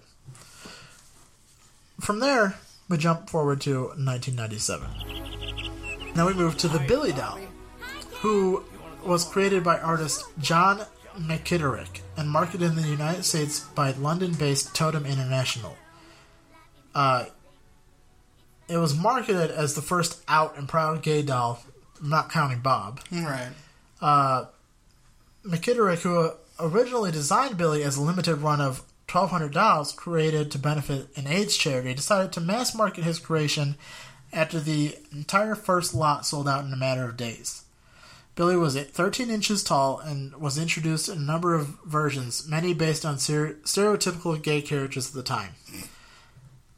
From 2.01 2.21
there, 2.21 2.57
we 2.91 2.99
jump 2.99 3.31
forward 3.31 3.61
to 3.63 3.85
1997. 3.97 4.89
Now 6.17 6.27
we 6.27 6.35
move 6.35 6.59
to 6.59 6.69
the 6.69 6.81
Billy 6.81 7.13
Doll, 7.13 7.39
who 8.15 8.65
was 9.07 9.25
created 9.25 9.63
by 9.63 9.79
artist 9.79 10.25
John 10.41 10.83
McKitterick 11.17 12.01
and 12.17 12.29
marketed 12.29 12.63
in 12.63 12.77
the 12.77 12.89
United 12.89 13.25
States 13.25 13.61
by 13.61 13.93
London-based 13.93 14.75
Totem 14.75 15.07
International. 15.07 15.77
Uh, 16.93 17.27
it 18.69 18.77
was 18.77 18.97
marketed 18.97 19.53
as 19.53 19.75
the 19.75 19.83
first 19.83 20.23
out 20.27 20.59
and 20.59 20.69
proud 20.69 21.03
gay 21.03 21.23
doll, 21.23 21.63
not 22.03 22.31
counting 22.31 22.59
Bob. 22.59 23.01
Right. 23.13 23.51
Uh, 24.01 24.47
McKitterick, 25.45 26.01
who 26.01 26.33
originally 26.59 27.13
designed 27.13 27.57
Billy 27.57 27.85
as 27.85 27.97
a 27.97 28.03
limited 28.03 28.37
run 28.37 28.61
of 28.61 28.83
1,200 29.13 29.53
dolls 29.53 29.93
created 29.93 30.51
to 30.51 30.59
benefit 30.59 31.09
an 31.17 31.27
AIDS 31.27 31.57
charity, 31.57 31.95
decided 31.95 32.33
to 32.33 32.41
mass 32.41 32.75
market 32.75 33.05
his 33.05 33.19
creation 33.19 33.77
after 34.33 34.61
the 34.61 34.97
entire 35.13 35.55
first 35.55 35.95
lot 35.95 36.25
sold 36.25 36.49
out 36.49 36.65
in 36.65 36.73
a 36.73 36.77
matter 36.77 37.05
of 37.05 37.17
days. 37.17 37.65
Billy 38.37 38.57
was 38.57 38.77
13 38.77 39.29
inches 39.29 39.63
tall 39.63 39.99
and 39.99 40.35
was 40.37 40.57
introduced 40.57 41.09
in 41.09 41.19
a 41.19 41.21
number 41.21 41.55
of 41.55 41.79
versions, 41.85 42.49
many 42.49 42.73
based 42.73 43.05
on 43.05 43.17
stereotypical 43.17 44.41
gay 44.41 44.63
characters 44.63 45.09
of 45.09 45.15
the 45.15 45.23
time. 45.23 45.55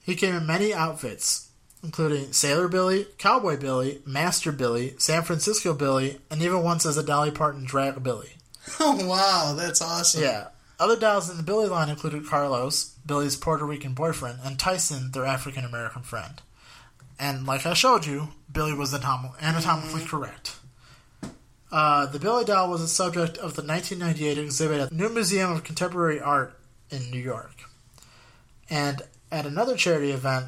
He 0.03 0.16
came 0.16 0.35
in 0.35 0.47
many 0.47 0.75
outfits, 0.75 1.51
including 1.83 2.33
Sailor 2.33 2.68
Billy, 2.68 3.07
Cowboy 3.18 3.59
Billy, 3.59 4.01
Master 4.05 4.51
Billy, 4.51 4.95
San 4.99 5.23
Francisco 5.23 5.75
Billy, 5.75 6.18
and 6.31 6.42
even 6.42 6.62
once 6.62 6.87
as 6.87 6.97
a 6.97 7.03
Dolly 7.03 7.31
Parton 7.31 7.64
drag 7.64 8.03
Billy. 8.03 8.31
Oh 8.81 9.07
wow, 9.07 9.55
that's 9.57 9.83
awesome. 9.83 10.23
Yeah. 10.23 10.49
Other 10.83 10.97
dolls 10.97 11.31
in 11.31 11.37
the 11.37 11.45
Billy 11.45 11.68
line 11.68 11.88
included 11.88 12.27
Carlos, 12.27 12.97
Billy's 13.07 13.37
Puerto 13.37 13.64
Rican 13.64 13.95
boyfriend, 13.95 14.40
and 14.42 14.59
Tyson, 14.59 15.12
their 15.12 15.25
African 15.25 15.64
American 15.64 16.03
friend. 16.03 16.42
And 17.21 17.47
like 17.47 17.64
I 17.64 17.73
showed 17.73 18.05
you, 18.05 18.31
Billy 18.51 18.75
was 18.75 18.92
atom- 18.92 19.31
anatomically 19.40 20.05
correct. 20.05 20.57
Uh, 21.71 22.07
the 22.07 22.18
Billy 22.18 22.45
doll 22.45 22.68
was 22.68 22.81
the 22.81 22.88
subject 22.88 23.38
of 23.38 23.55
the 23.55 23.62
1998 23.62 24.38
exhibit 24.38 24.81
at 24.81 24.88
the 24.88 24.97
New 24.97 25.09
Museum 25.09 25.53
of 25.53 25.62
Contemporary 25.62 26.21
Art 26.21 26.59
in 26.90 27.12
New 27.12 27.21
York. 27.21 27.55
And 28.68 29.03
at 29.31 29.47
another 29.47 29.77
charity 29.77 30.11
event, 30.11 30.47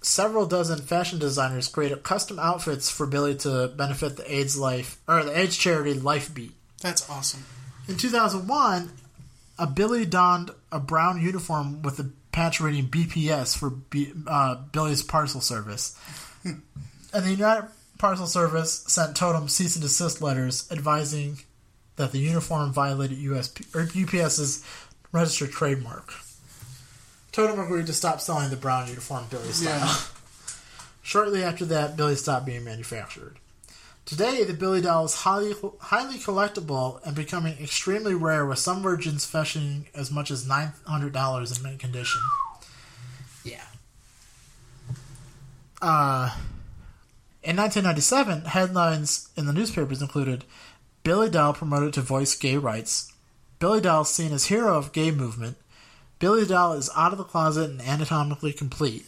several 0.00 0.46
dozen 0.46 0.78
fashion 0.78 1.18
designers 1.18 1.66
created 1.66 2.04
custom 2.04 2.38
outfits 2.38 2.88
for 2.88 3.04
Billy 3.04 3.34
to 3.38 3.66
benefit 3.76 4.16
the 4.16 4.32
AIDS 4.32 4.56
life 4.56 5.00
or 5.08 5.24
the 5.24 5.36
AIDS 5.36 5.56
charity 5.56 5.94
Lifebeat. 5.94 6.52
That's 6.80 7.10
awesome. 7.10 7.44
In 7.88 7.96
2001, 7.96 8.92
a 9.58 9.66
Billy 9.66 10.04
donned 10.04 10.50
a 10.70 10.80
brown 10.80 11.20
uniform 11.20 11.82
with 11.82 11.96
the 11.96 12.10
patch 12.32 12.60
reading 12.60 12.88
BPS 12.88 13.56
for 13.56 13.70
B, 13.70 14.12
uh, 14.26 14.56
Billy's 14.72 15.02
parcel 15.02 15.40
service. 15.40 15.98
and 16.44 16.62
the 17.12 17.30
United 17.30 17.68
Parcel 17.98 18.26
Service 18.26 18.84
sent 18.88 19.16
Totem 19.16 19.48
cease 19.48 19.76
and 19.76 19.82
desist 19.82 20.20
letters 20.20 20.66
advising 20.72 21.38
that 21.96 22.10
the 22.10 22.18
uniform 22.18 22.72
violated 22.72 23.18
USP, 23.18 23.74
or 23.76 23.82
UPS's 23.82 24.64
registered 25.12 25.52
trademark. 25.52 26.12
Totem 27.30 27.60
agreed 27.60 27.86
to 27.86 27.92
stop 27.92 28.20
selling 28.20 28.50
the 28.50 28.56
brown 28.56 28.88
uniform 28.88 29.26
Billy 29.30 29.52
style. 29.52 29.78
Yeah. 29.78 29.94
Shortly 31.02 31.42
after 31.42 31.64
that, 31.66 31.96
Billy 31.96 32.16
stopped 32.16 32.46
being 32.46 32.64
manufactured. 32.64 33.38
Today, 34.04 34.42
the 34.42 34.52
Billy 34.52 34.80
doll 34.80 35.04
is 35.04 35.14
highly 35.14 35.54
highly 35.80 36.18
collectible 36.18 37.00
and 37.06 37.14
becoming 37.14 37.56
extremely 37.58 38.14
rare, 38.14 38.44
with 38.44 38.58
some 38.58 38.82
versions 38.82 39.24
fetching 39.24 39.86
as 39.94 40.10
much 40.10 40.30
as 40.30 40.46
nine 40.46 40.72
hundred 40.86 41.12
dollars 41.12 41.56
in 41.56 41.62
mint 41.62 41.78
condition. 41.78 42.20
Yeah. 43.44 43.64
Uh, 45.80 46.36
in 47.42 47.56
1997, 47.56 48.44
headlines 48.46 49.28
in 49.36 49.46
the 49.46 49.52
newspapers 49.52 50.02
included 50.02 50.44
Billy 51.02 51.28
Doll 51.28 51.54
promoted 51.54 51.92
to 51.94 52.00
voice 52.00 52.36
gay 52.36 52.56
rights. 52.56 53.12
Billy 53.58 53.80
Doll 53.80 54.04
seen 54.04 54.32
as 54.32 54.46
hero 54.46 54.76
of 54.78 54.92
gay 54.92 55.10
movement. 55.10 55.56
Billy 56.18 56.46
Doll 56.46 56.74
is 56.74 56.90
out 56.96 57.10
of 57.12 57.18
the 57.18 57.24
closet 57.24 57.70
and 57.70 57.80
anatomically 57.80 58.52
complete. 58.52 59.04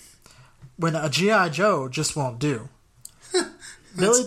When 0.77 0.97
a 0.97 1.09
G.I. 1.09 1.51
Joe 1.51 1.89
just 1.89 2.17
won't 2.17 2.41
do. 2.41 2.69
Billy, 3.97 4.25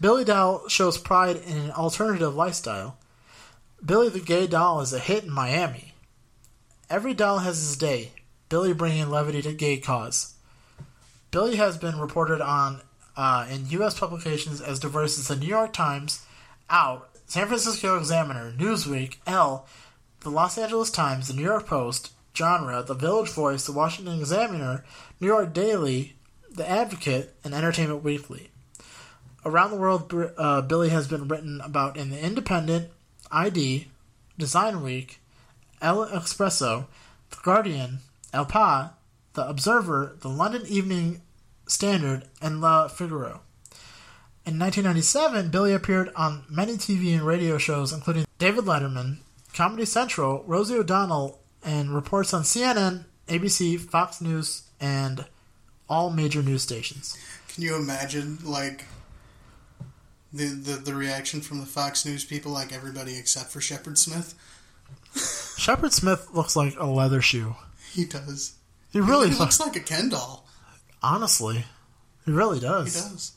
Billy 0.00 0.24
Doll 0.24 0.68
shows 0.68 0.98
pride 0.98 1.36
in 1.36 1.56
an 1.56 1.70
alternative 1.70 2.34
lifestyle. 2.34 2.96
Billy 3.84 4.08
the 4.08 4.20
Gay 4.20 4.46
Doll 4.46 4.80
is 4.80 4.92
a 4.92 4.98
hit 4.98 5.24
in 5.24 5.30
Miami. 5.30 5.94
Every 6.90 7.14
doll 7.14 7.38
has 7.38 7.58
his 7.58 7.76
day. 7.76 8.10
Billy 8.48 8.72
bringing 8.72 9.08
levity 9.08 9.42
to 9.42 9.52
gay 9.52 9.78
cause. 9.78 10.34
Billy 11.30 11.56
has 11.56 11.78
been 11.78 12.00
reported 12.00 12.40
on 12.40 12.80
uh, 13.16 13.46
in 13.48 13.70
U.S. 13.70 13.98
publications 13.98 14.60
as 14.60 14.80
diverse 14.80 15.18
as 15.18 15.28
the 15.28 15.36
New 15.36 15.46
York 15.46 15.72
Times, 15.72 16.26
Out, 16.68 17.08
San 17.26 17.46
Francisco 17.46 17.96
Examiner, 17.96 18.52
Newsweek, 18.52 19.18
Elle, 19.26 19.66
the 20.20 20.30
Los 20.30 20.58
Angeles 20.58 20.90
Times, 20.90 21.28
the 21.28 21.34
New 21.34 21.44
York 21.44 21.66
Post, 21.66 22.10
Genre, 22.34 22.82
the 22.82 22.94
Village 22.94 23.30
Voice, 23.30 23.66
the 23.66 23.72
Washington 23.72 24.18
Examiner, 24.18 24.84
New 25.20 25.28
York 25.28 25.52
Daily, 25.52 26.16
the 26.50 26.68
Advocate, 26.68 27.34
and 27.44 27.54
Entertainment 27.54 28.02
Weekly. 28.02 28.49
Around 29.44 29.70
the 29.70 29.76
world, 29.76 30.14
uh, 30.36 30.62
Billy 30.62 30.90
has 30.90 31.08
been 31.08 31.26
written 31.28 31.60
about 31.62 31.96
in 31.96 32.10
the 32.10 32.22
Independent, 32.22 32.90
ID, 33.30 33.88
Design 34.38 34.82
Week, 34.82 35.20
El 35.80 36.06
Expresso, 36.06 36.86
The 37.30 37.36
Guardian, 37.42 38.00
El 38.32 38.46
País, 38.46 38.90
The 39.34 39.48
Observer, 39.48 40.16
The 40.20 40.28
London 40.28 40.62
Evening 40.66 41.22
Standard, 41.66 42.24
and 42.42 42.60
La 42.60 42.88
Figaro. 42.88 43.40
In 44.46 44.58
1997, 44.58 45.50
Billy 45.50 45.72
appeared 45.72 46.10
on 46.16 46.44
many 46.48 46.72
TV 46.72 47.14
and 47.14 47.22
radio 47.22 47.56
shows, 47.56 47.92
including 47.92 48.26
David 48.38 48.64
Letterman, 48.64 49.18
Comedy 49.54 49.84
Central, 49.84 50.42
Rosie 50.46 50.76
O'Donnell, 50.76 51.38
and 51.64 51.94
reports 51.94 52.34
on 52.34 52.42
CNN, 52.42 53.04
ABC, 53.28 53.78
Fox 53.78 54.20
News, 54.20 54.64
and 54.80 55.26
all 55.88 56.10
major 56.10 56.42
news 56.42 56.62
stations. 56.62 57.16
Can 57.48 57.62
you 57.62 57.76
imagine, 57.76 58.38
like, 58.44 58.84
the, 60.32 60.46
the, 60.46 60.72
the 60.76 60.94
reaction 60.94 61.40
from 61.40 61.60
the 61.60 61.66
Fox 61.66 62.04
News 62.06 62.24
people, 62.24 62.52
like 62.52 62.72
everybody 62.72 63.16
except 63.16 63.50
for 63.50 63.60
Shepard 63.60 63.98
Smith? 63.98 64.34
Shepard 65.58 65.92
Smith 65.92 66.28
looks 66.32 66.56
like 66.56 66.74
a 66.78 66.86
leather 66.86 67.20
shoe. 67.20 67.56
He 67.92 68.04
does. 68.04 68.54
He 68.92 69.00
really 69.00 69.30
he 69.30 69.36
looks 69.36 69.60
like 69.60 69.76
a 69.76 69.80
Ken 69.80 70.08
doll. 70.08 70.46
Honestly, 71.02 71.64
he 72.24 72.32
really 72.32 72.60
does. 72.60 72.94
He 72.94 73.00
does. 73.00 73.32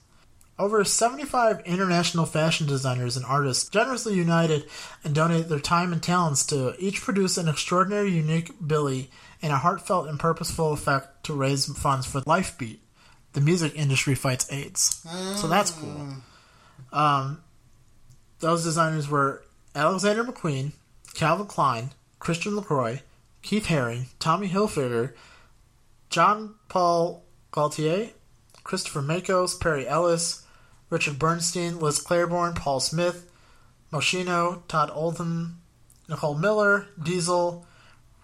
Over 0.60 0.84
75 0.84 1.62
international 1.66 2.26
fashion 2.26 2.68
designers 2.68 3.18
and 3.18 3.26
artists 3.26 3.68
generously 3.70 4.14
united 4.14 4.66
and 5.04 5.16
donated 5.16 5.50
their 5.50 5.60
time 5.60 5.92
and 5.92 6.02
talents 6.02 6.46
to 6.48 6.76
each 6.78 7.02
produce 7.02 7.38
an 7.38 7.48
extraordinary, 7.48 8.12
unique 8.12 8.52
Billy 8.66 9.10
in 9.42 9.52
a 9.52 9.58
heartfelt 9.58 10.08
and 10.08 10.20
purposeful 10.20 10.72
effect 10.72 11.24
to 11.26 11.34
raise 11.34 11.66
funds 11.66 12.06
for 12.06 12.22
Lifebeat, 12.22 12.78
the 13.34 13.42
music 13.42 13.74
industry 13.76 14.14
fights 14.14 14.52
AIDS. 14.52 15.04
So 15.38 15.48
that's 15.48 15.72
cool. 15.72 15.96
Ah. 15.98 16.22
Um, 16.94 17.44
those 18.40 18.64
designers 18.64 19.10
were 19.10 19.44
Alexander 19.76 20.24
McQueen, 20.24 20.72
Calvin 21.16 21.48
Klein, 21.48 21.90
Christian 22.20 22.56
LaCroix, 22.56 23.02
Keith 23.42 23.66
Haring, 23.66 24.06
Tommy 24.20 24.48
Hilfiger, 24.48 25.14
John 26.10 26.56
Paul 26.70 27.24
Gaultier, 27.52 28.12
Christopher 28.64 29.02
Makos, 29.02 29.60
Perry 29.60 29.88
Ellis, 29.88 30.46
Richard 30.90 31.18
Bernstein, 31.18 31.80
Liz 31.80 32.00
Claiborne, 32.00 32.54
Paul 32.54 32.80
Smith, 32.80 33.30
Moschino, 33.92 34.62
Todd 34.68 34.92
Oldham, 34.94 35.60
Nicole 36.08 36.36
Miller, 36.36 36.88
Diesel, 37.02 37.66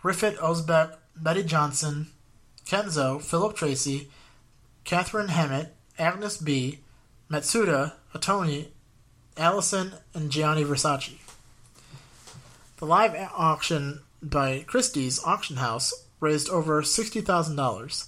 Rifat 0.03 0.37
Ozbek, 0.37 0.95
Betty 1.15 1.43
Johnson, 1.43 2.07
Kenzo, 2.65 3.21
Philip 3.21 3.55
Treacy, 3.55 4.07
Katharine 4.83 5.27
Hamnett, 5.27 5.69
Agnes 5.97 6.37
B., 6.37 6.79
Matsuda, 7.29 7.93
Atoni, 8.13 8.67
Allison, 9.37 9.93
and 10.13 10.31
Gianni 10.31 10.63
Versace. 10.63 11.17
The 12.77 12.85
live 12.85 13.15
auction 13.35 14.01
by 14.21 14.63
Christie's 14.67 15.23
Auction 15.23 15.57
House 15.57 15.93
raised 16.19 16.49
over 16.49 16.81
$60,000. 16.81 18.07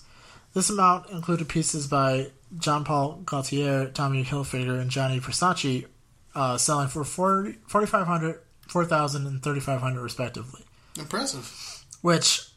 This 0.54 0.70
amount 0.70 1.10
included 1.10 1.48
pieces 1.48 1.88
by 1.88 2.32
Jean 2.58 2.84
Paul 2.84 3.22
Gaultier, 3.26 3.88
Tommy 3.94 4.24
Hilfiger, 4.24 4.80
and 4.80 4.90
Gianni 4.90 5.20
Versace, 5.20 5.86
uh, 6.36 6.58
selling 6.58 6.88
for 6.88 7.04
40, 7.04 7.58
4500 7.68 8.40
4000 8.68 9.28
and 9.28 9.44
3500 9.44 10.02
respectively. 10.02 10.62
Impressive. 10.98 11.84
Which, 12.02 12.48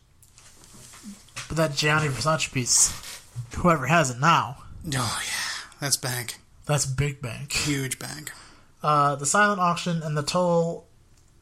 but 1.48 1.56
that 1.56 1.74
Gianni 1.74 2.08
Versace 2.08 2.52
piece, 2.52 3.20
whoever 3.56 3.86
has 3.86 4.10
it 4.10 4.20
now, 4.20 4.58
Oh, 4.86 5.22
yeah. 5.24 5.70
That's 5.80 5.96
bank. 5.96 6.36
That's 6.66 6.86
big 6.86 7.20
bank. 7.20 7.52
Huge 7.52 7.98
bank. 7.98 8.32
Uh, 8.82 9.16
the 9.16 9.26
silent 9.26 9.60
auction 9.60 10.02
and 10.02 10.16
the 10.16 10.22
total 10.22 10.86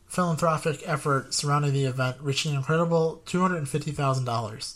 philanthropic 0.07 0.83
effort 0.85 1.33
surrounding 1.33 1.73
the 1.73 1.85
event 1.85 2.17
reached 2.21 2.47
an 2.47 2.55
incredible 2.55 3.23
$250,000. 3.27 4.75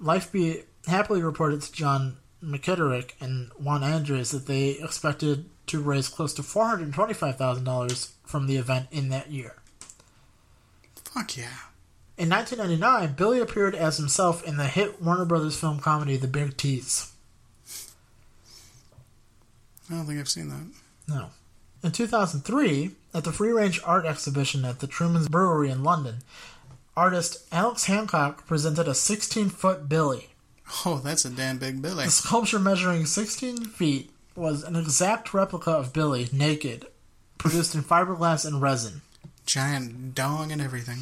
Lifebeat 0.00 0.64
happily 0.86 1.22
reported 1.22 1.62
to 1.62 1.72
John 1.72 2.18
McKitterick 2.42 3.12
and 3.20 3.50
Juan 3.58 3.82
Andres 3.82 4.30
that 4.30 4.46
they 4.46 4.70
expected 4.70 5.46
to 5.66 5.80
raise 5.80 6.08
close 6.08 6.32
to 6.34 6.42
$425,000 6.42 8.12
from 8.24 8.46
the 8.46 8.56
event 8.56 8.86
in 8.92 9.08
that 9.08 9.30
year. 9.30 9.56
Fuck 11.04 11.36
yeah. 11.36 11.58
In 12.16 12.30
1999, 12.30 13.14
Billy 13.14 13.40
appeared 13.40 13.74
as 13.74 13.96
himself 13.96 14.46
in 14.46 14.56
the 14.56 14.68
hit 14.68 15.02
Warner 15.02 15.24
Brothers 15.24 15.58
film 15.58 15.80
comedy 15.80 16.16
The 16.16 16.28
Big 16.28 16.56
Tease. 16.56 17.12
I 19.90 19.94
don't 19.94 20.06
think 20.06 20.18
I've 20.18 20.28
seen 20.28 20.48
that. 20.48 20.66
No. 21.08 21.30
In 21.82 21.92
2003, 21.92 22.90
at 23.14 23.24
the 23.24 23.32
Free 23.32 23.52
Range 23.52 23.80
Art 23.84 24.04
Exhibition 24.06 24.64
at 24.64 24.80
the 24.80 24.86
Truman's 24.86 25.28
Brewery 25.28 25.70
in 25.70 25.84
London, 25.84 26.16
artist 26.96 27.46
Alex 27.52 27.84
Hancock 27.84 28.46
presented 28.46 28.88
a 28.88 28.94
16 28.94 29.50
foot 29.50 29.88
Billy. 29.88 30.30
Oh, 30.84 31.00
that's 31.02 31.24
a 31.24 31.30
damn 31.30 31.58
big 31.58 31.80
Billy. 31.80 32.04
The 32.04 32.10
sculpture 32.10 32.58
measuring 32.58 33.06
16 33.06 33.66
feet 33.66 34.10
was 34.34 34.64
an 34.64 34.76
exact 34.76 35.32
replica 35.32 35.70
of 35.70 35.92
Billy, 35.92 36.28
naked, 36.32 36.86
produced 37.38 37.74
in 37.74 37.82
fiberglass 37.82 38.44
and 38.44 38.60
resin. 38.60 39.02
Giant 39.46 40.14
dong 40.14 40.50
and 40.50 40.60
everything. 40.60 40.98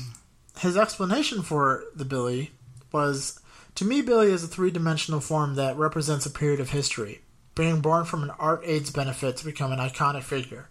His 0.58 0.76
explanation 0.76 1.42
for 1.42 1.84
the 1.96 2.04
Billy 2.04 2.50
was 2.92 3.40
To 3.76 3.84
me, 3.84 4.02
Billy 4.02 4.30
is 4.30 4.44
a 4.44 4.48
three 4.48 4.70
dimensional 4.70 5.20
form 5.20 5.54
that 5.54 5.76
represents 5.76 6.26
a 6.26 6.30
period 6.30 6.60
of 6.60 6.70
history, 6.70 7.22
being 7.54 7.80
born 7.80 8.04
from 8.04 8.22
an 8.22 8.30
art 8.38 8.62
AIDS 8.64 8.90
benefit 8.90 9.36
to 9.36 9.44
become 9.44 9.72
an 9.72 9.78
iconic 9.78 10.22
figure. 10.22 10.68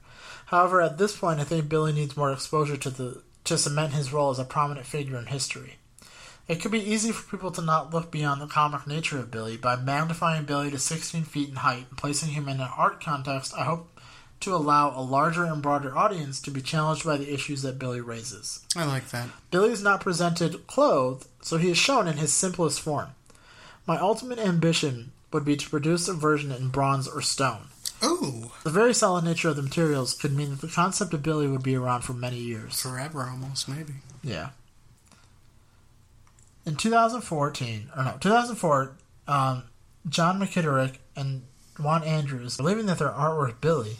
However, 0.47 0.81
at 0.81 0.97
this 0.97 1.17
point, 1.17 1.39
I 1.39 1.43
think 1.43 1.69
Billy 1.69 1.93
needs 1.93 2.17
more 2.17 2.31
exposure 2.31 2.77
to 2.77 2.89
the 2.89 3.21
to 3.45 3.57
cement 3.57 3.93
his 3.93 4.13
role 4.13 4.31
as 4.31 4.39
a 4.39 4.45
prominent 4.45 4.85
figure 4.85 5.17
in 5.17 5.25
history. 5.25 5.75
It 6.47 6.61
could 6.61 6.71
be 6.71 6.91
easy 6.91 7.11
for 7.11 7.29
people 7.29 7.51
to 7.51 7.61
not 7.61 7.93
look 7.93 8.11
beyond 8.11 8.41
the 8.41 8.47
comic 8.47 8.85
nature 8.85 9.17
of 9.17 9.31
Billy 9.31 9.55
by 9.55 9.77
magnifying 9.77 10.43
Billy 10.43 10.69
to 10.71 10.79
16 10.79 11.23
feet 11.23 11.49
in 11.49 11.55
height 11.55 11.85
and 11.89 11.97
placing 11.97 12.29
him 12.29 12.49
in 12.49 12.59
an 12.59 12.69
art 12.77 13.01
context. 13.01 13.53
I 13.57 13.63
hope 13.63 13.99
to 14.41 14.53
allow 14.53 14.97
a 14.97 14.99
larger 14.99 15.45
and 15.45 15.61
broader 15.61 15.97
audience 15.97 16.41
to 16.41 16.51
be 16.51 16.61
challenged 16.61 17.05
by 17.05 17.15
the 17.15 17.33
issues 17.33 17.61
that 17.61 17.79
Billy 17.79 18.01
raises. 18.01 18.65
I 18.75 18.83
like 18.85 19.09
that. 19.09 19.29
Billy 19.51 19.71
is 19.71 19.81
not 19.81 20.01
presented 20.01 20.67
clothed, 20.67 21.27
so 21.41 21.55
he 21.55 21.71
is 21.71 21.77
shown 21.77 22.09
in 22.09 22.17
his 22.17 22.33
simplest 22.33 22.81
form. 22.81 23.11
My 23.87 23.97
ultimate 23.97 24.39
ambition 24.39 25.12
would 25.33 25.45
be 25.45 25.55
to 25.55 25.69
produce 25.69 26.07
a 26.07 26.13
version 26.13 26.51
in 26.51 26.69
bronze 26.69 27.07
or 27.07 27.21
stone. 27.21 27.67
Ooh, 28.03 28.51
The 28.63 28.69
very 28.69 28.93
solid 28.93 29.23
nature 29.23 29.49
of 29.49 29.55
the 29.55 29.61
materials 29.61 30.13
could 30.13 30.34
mean 30.34 30.49
that 30.51 30.61
the 30.61 30.67
concept 30.67 31.13
of 31.13 31.23
Billy 31.23 31.47
would 31.47 31.63
be 31.63 31.75
around 31.75 32.01
for 32.01 32.13
many 32.13 32.38
years. 32.38 32.81
forever 32.81 33.23
almost, 33.29 33.67
maybe. 33.69 33.93
Yeah. 34.21 34.49
In 36.65 36.75
2014, 36.75 37.89
or 37.95 38.03
no, 38.03 38.17
2004, 38.19 38.95
um, 39.27 39.63
John 40.07 40.39
McKitterick 40.39 40.97
and 41.15 41.43
Juan 41.79 42.03
Andrews, 42.03 42.57
believing 42.57 42.86
that 42.86 42.99
their 42.99 43.09
artwork 43.09 43.59
Billy 43.61 43.97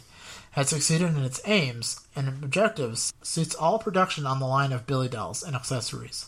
had 0.52 0.68
succeeded 0.68 1.08
in 1.16 1.24
its 1.24 1.40
aims 1.46 2.00
and 2.14 2.28
objectives, 2.28 3.12
seats 3.22 3.54
all 3.54 3.78
production 3.78 4.26
on 4.26 4.38
the 4.38 4.46
line 4.46 4.72
of 4.72 4.86
Billy 4.86 5.08
dolls 5.08 5.42
and 5.42 5.56
accessories. 5.56 6.26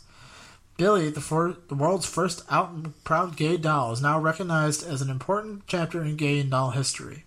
Billy, 0.77 1.09
the, 1.11 1.21
for, 1.21 1.57
the 1.69 1.75
world's 1.75 2.07
first 2.07 2.43
out 2.51 2.71
and 2.71 3.03
proud 3.05 3.37
gay 3.37 3.57
doll, 3.57 3.93
is 3.93 4.03
now 4.03 4.21
recognized 4.21 4.87
as 4.87 5.01
an 5.01 5.09
important 5.11 5.63
chapter 5.67 6.03
in 6.05 6.17
gay 6.17 6.39
and 6.41 6.51
doll 6.51 6.71
history. 6.73 7.25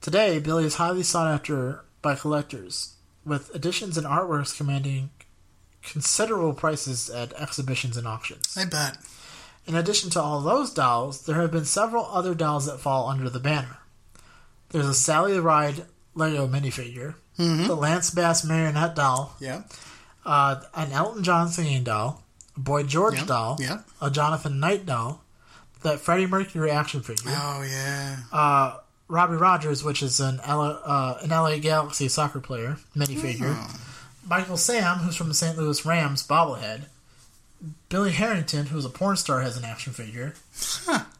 Today, 0.00 0.38
Billy 0.38 0.64
is 0.64 0.76
highly 0.76 1.02
sought 1.02 1.26
after 1.32 1.84
by 2.02 2.14
collectors, 2.14 2.94
with 3.24 3.54
editions 3.54 3.96
and 3.96 4.06
artworks 4.06 4.56
commanding 4.56 5.10
considerable 5.82 6.54
prices 6.54 7.10
at 7.10 7.32
exhibitions 7.34 7.96
and 7.96 8.06
auctions. 8.06 8.56
I 8.56 8.64
bet. 8.66 8.98
In 9.66 9.74
addition 9.74 10.10
to 10.10 10.20
all 10.20 10.40
those 10.40 10.72
dolls, 10.72 11.24
there 11.24 11.36
have 11.40 11.50
been 11.50 11.64
several 11.64 12.04
other 12.06 12.34
dolls 12.34 12.66
that 12.66 12.80
fall 12.80 13.08
under 13.08 13.30
the 13.30 13.40
banner. 13.40 13.78
There's 14.70 14.86
a 14.86 14.94
Sally 14.94 15.38
Ride 15.40 15.84
Lego 16.14 16.46
minifigure, 16.46 17.14
the 17.36 17.74
Lance 17.74 18.10
Bass 18.10 18.44
marionette 18.44 18.94
doll, 18.94 19.34
Yeah. 19.40 19.62
uh, 20.26 20.60
an 20.74 20.92
Elton 20.92 21.24
John 21.24 21.48
singing 21.48 21.82
doll, 21.84 22.22
Boy 22.56 22.84
George 22.84 23.18
Yeah, 23.18 23.24
doll, 23.24 23.58
a 24.00 24.10
Jonathan 24.10 24.60
Knight 24.60 24.86
doll, 24.86 25.22
that 25.82 26.00
Freddie 26.00 26.26
Mercury 26.26 26.70
action 26.70 27.02
figure, 27.02 27.30
Oh 27.34 27.62
yeah. 27.68 28.16
uh, 28.32 28.76
Robbie 29.08 29.36
Rogers, 29.36 29.82
which 29.84 30.02
is 30.02 30.20
an 30.20 30.38
LA, 30.46 30.68
uh, 30.70 31.18
an 31.22 31.30
LA 31.30 31.58
Galaxy 31.58 32.08
soccer 32.08 32.40
player 32.40 32.78
minifigure, 32.96 33.54
Oh. 33.56 33.80
Michael 34.28 34.56
Sam, 34.56 34.98
who's 34.98 35.16
from 35.16 35.28
the 35.28 35.34
St. 35.34 35.58
Louis 35.58 35.84
Rams 35.84 36.26
bobblehead, 36.26 36.84
Billy 37.88 38.12
Herrington, 38.12 38.66
who's 38.66 38.84
a 38.84 38.88
porn 38.90 39.16
star, 39.16 39.40
has 39.40 39.56
an 39.56 39.64
action 39.64 39.92
figure. 39.92 40.34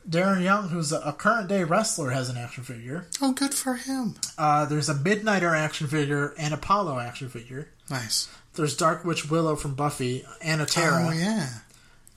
Darren 0.09 0.43
Young, 0.43 0.69
who's 0.69 0.93
a, 0.93 1.01
a 1.01 1.13
current 1.13 1.49
day 1.49 1.65
wrestler, 1.65 2.11
has 2.11 2.29
an 2.29 2.37
action 2.37 2.65
figure. 2.65 3.07
Oh, 3.23 3.33
good 3.33 3.55
for 3.55 3.75
him. 3.75 4.15
Uh, 4.37 4.65
there's 4.67 4.89
a 4.89 4.95
Midnighter 4.95 5.57
action 5.57 5.87
figure 5.87 6.35
and 6.39 6.53
Apollo 6.53 6.99
action 6.99 7.29
figure. 7.29 7.69
Nice. 7.91 8.29
There's 8.55 8.77
Dark 8.77 9.05
Witch 9.05 9.31
Willow 9.31 9.57
from 9.57 9.75
Buffy, 9.75 10.25
Anna 10.43 10.67
Terra. 10.67 11.07
Oh 11.09 11.13
yeah. 11.13 11.49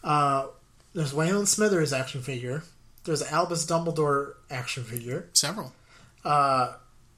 Uh, 0.03 0.47
there's 0.93 1.13
Waylon 1.13 1.47
Smithers 1.47 1.93
action 1.93 2.21
figure. 2.21 2.63
There's 3.05 3.21
Albus 3.23 3.65
Dumbledore 3.65 4.34
action 4.51 4.84
figure. 4.84 5.28
Several. 5.34 5.73
Uh, 6.25 6.73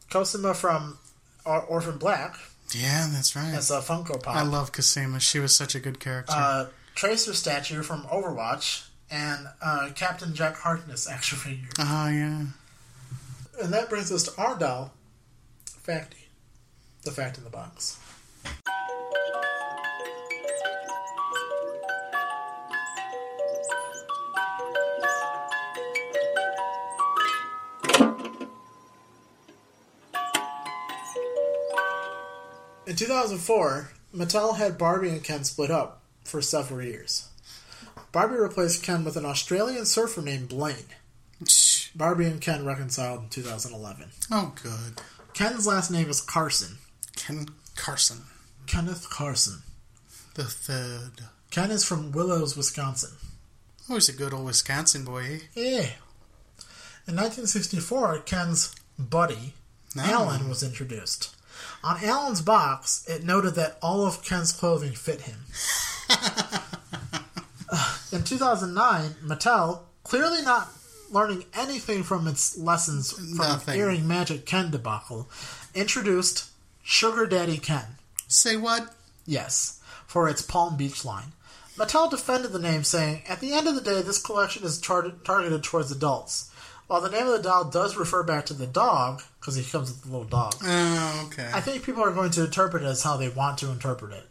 Cosima 0.10 0.54
from 0.54 0.98
Or- 1.46 1.62
Orphan 1.64 1.98
Black 1.98 2.38
Yeah, 2.74 3.08
that's 3.12 3.36
right. 3.36 3.54
as 3.54 3.72
a 3.72 3.80
Funko 3.80 4.22
Pop. 4.22 4.36
I 4.36 4.44
love 4.44 4.72
Cosima. 4.72 5.20
She 5.20 5.40
was 5.40 5.56
such 5.56 5.74
a 5.76 5.80
good 5.80 6.00
character. 6.00 6.34
uh, 6.36 6.66
Tracer 6.96 7.34
statue 7.34 7.82
from 7.82 8.04
Overwatch 8.04 8.88
and 9.10 9.48
uh, 9.62 9.90
Captain 9.96 10.34
Jack 10.36 10.58
Harkness 10.58 11.10
action 11.10 11.38
figure. 11.38 11.70
oh 11.80 12.08
yeah. 12.10 12.46
And 13.62 13.74
that 13.74 13.90
brings 13.90 14.12
us 14.12 14.24
to 14.24 14.42
our 14.42 14.58
doll, 14.58 14.94
Facty. 15.86 16.28
The 17.04 17.12
fact 17.12 17.38
in 17.38 17.44
the 17.44 17.50
box. 17.50 17.98
In 32.88 32.96
2004, 32.96 33.92
Mattel 34.16 34.58
had 34.58 34.78
Barbie 34.78 35.10
and 35.10 35.24
Ken 35.24 35.44
split 35.44 35.70
up 35.70 35.99
for 36.30 36.42
several 36.42 36.82
years. 36.82 37.28
Barbie 38.12 38.36
replaced 38.38 38.84
Ken 38.84 39.04
with 39.04 39.18
an 39.18 39.26
Australian 39.26 39.86
surfer 39.86 40.22
named 40.22 40.50
Blaine. 40.50 40.86
Barbie 41.96 42.26
and 42.26 42.42
Ken 42.42 42.66
reconciled 42.66 43.24
in 43.24 43.30
2011. 43.30 44.06
Oh 44.32 44.54
good. 44.62 45.02
Ken's 45.34 45.66
last 45.68 45.90
name 45.92 46.10
is 46.10 46.22
Carson. 46.22 46.78
Ken 47.16 47.48
Carson, 47.76 48.24
Kenneth 48.68 49.10
Carson. 49.10 49.62
the 50.36 50.44
third. 50.46 51.26
Ken 51.52 51.72
is 51.72 51.84
from 51.86 52.12
Willows, 52.12 52.56
Wisconsin. 52.58 53.12
Oh, 53.90 53.96
he's 53.96 54.10
a 54.10 54.14
good 54.14 54.34
old 54.34 54.46
Wisconsin 54.46 55.04
boy. 55.04 55.24
eh? 55.24 55.40
Yeah. 55.56 55.90
In 57.08 57.16
1964, 57.16 58.20
Ken's 58.20 58.76
buddy, 59.00 59.54
No. 59.96 60.04
Alan, 60.04 60.48
was 60.50 60.62
introduced. 60.62 61.36
On 61.84 62.04
Alan's 62.04 62.42
box, 62.42 63.04
it 63.08 63.24
noted 63.24 63.56
that 63.56 63.78
all 63.82 64.06
of 64.06 64.24
Ken's 64.24 64.52
clothing 64.52 64.94
fit 64.94 65.22
him. 65.22 65.40
In 68.12 68.24
2009, 68.24 69.12
Mattel, 69.24 69.82
clearly 70.04 70.42
not 70.42 70.70
learning 71.12 71.46
anything 71.54 72.02
from 72.04 72.28
its 72.28 72.58
lessons 72.58 73.12
from 73.12 73.38
Nothing. 73.38 73.74
the 73.76 73.80
Earring 73.80 74.08
Magic 74.08 74.46
Ken 74.48 74.72
debacle, 74.72 75.30
introduced 75.76 76.46
Sugar 76.84 77.28
Daddy 77.28 77.58
Ken. 77.58 77.86
Say 78.28 78.56
what? 78.56 78.96
Yes, 79.28 79.80
for 80.08 80.28
its 80.28 80.42
Palm 80.42 80.76
Beach 80.78 81.06
line. 81.06 81.34
Mattel 81.78 82.10
defended 82.10 82.52
the 82.52 82.60
name, 82.60 82.84
saying, 82.84 83.22
At 83.30 83.40
the 83.42 83.54
end 83.54 83.68
of 83.68 83.76
the 83.76 83.82
day, 83.82 84.02
this 84.02 84.22
collection 84.22 84.64
is 84.64 84.82
tar- 84.82 85.12
targeted 85.24 85.64
towards 85.64 85.92
adults. 85.92 86.52
While 86.88 87.02
the 87.02 87.10
name 87.12 87.28
of 87.28 87.34
the 87.34 87.44
doll 87.44 87.66
does 87.66 87.96
refer 87.96 88.24
back 88.24 88.48
to 88.48 88.54
the 88.56 88.66
dog, 88.68 89.22
because 89.40 89.56
he 89.56 89.64
comes 89.64 89.90
with 89.92 90.02
the 90.02 90.10
little 90.10 90.26
dog, 90.26 90.56
Oh, 90.64 91.24
okay. 91.28 91.50
I 91.54 91.62
think 91.62 91.84
people 91.84 92.04
are 92.04 92.12
going 92.12 92.32
to 92.32 92.46
interpret 92.46 92.82
it 92.84 92.88
as 92.88 93.04
how 93.04 93.18
they 93.18 93.30
want 93.30 93.60
to 93.60 93.70
interpret 93.70 94.14
it. 94.14 94.26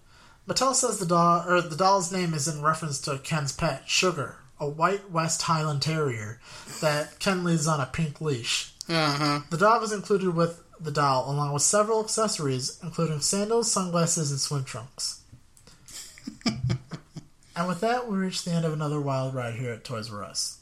Mattel 0.49 0.75
says 0.75 0.99
the 0.99 1.05
doll 1.05 1.45
or 1.47 1.61
the 1.61 1.77
doll's 1.77 2.11
name 2.11 2.33
is 2.33 2.49
in 2.49 2.63
reference 2.63 2.99
to 3.03 3.19
Ken's 3.19 3.53
pet, 3.53 3.83
Sugar, 3.87 4.37
a 4.59 4.67
white 4.67 5.11
West 5.11 5.43
Highland 5.43 5.83
Terrier 5.83 6.41
that 6.81 7.19
Ken 7.19 7.45
leads 7.45 7.69
on 7.69 7.81
a 7.81 7.87
pink 7.87 8.23
leash. 8.23 8.73
Uh 8.89 9.13
huh. 9.13 9.41
The 9.51 9.59
dog 9.59 9.83
is 9.83 9.93
included 9.93 10.35
with 10.35 10.63
the 10.81 10.91
doll, 10.91 11.31
along 11.31 11.53
with 11.53 11.63
several 11.63 12.03
accessories, 12.03 12.79
including 12.83 13.21
sandals, 13.21 13.71
sunglasses, 13.71 14.31
and 14.31 14.41
swim 14.41 14.65
trunks. 14.65 15.21
and 16.47 17.69
with 17.69 17.81
that, 17.81 18.09
we 18.09 18.17
reach 18.17 18.45
the 18.45 18.53
end 18.53 18.65
of 18.65 18.73
another 18.73 19.01
wild 19.01 19.35
ride 19.35 19.55
here 19.57 19.73
at 19.73 19.85
Toys 19.85 20.11
Were 20.11 20.25
Us. 20.25 20.61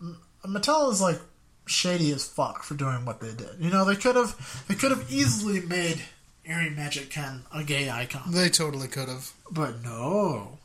M- 0.00 0.22
Mattel 0.46 0.90
is 0.90 1.02
like 1.02 1.20
shady 1.66 2.12
as 2.12 2.26
fuck 2.26 2.62
for 2.62 2.74
doing 2.74 3.04
what 3.04 3.20
they 3.20 3.34
did. 3.34 3.56
You 3.58 3.68
know, 3.68 3.84
they 3.84 3.96
could 3.96 4.16
have 4.16 4.64
they 4.68 4.74
could 4.74 4.90
have 4.90 5.12
easily 5.12 5.60
made 5.60 6.00
Earring 6.46 6.76
Magic 6.76 7.10
Ken 7.10 7.42
a 7.52 7.64
gay 7.64 7.90
icon, 7.90 8.30
They 8.32 8.48
totally 8.48 8.88
could 8.88 9.08
have. 9.08 9.32
but 9.50 9.82
no. 9.82 10.58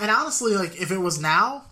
And 0.00 0.10
honestly, 0.10 0.54
like 0.54 0.80
if 0.80 0.90
it 0.90 0.98
was 0.98 1.20
now, 1.20 1.64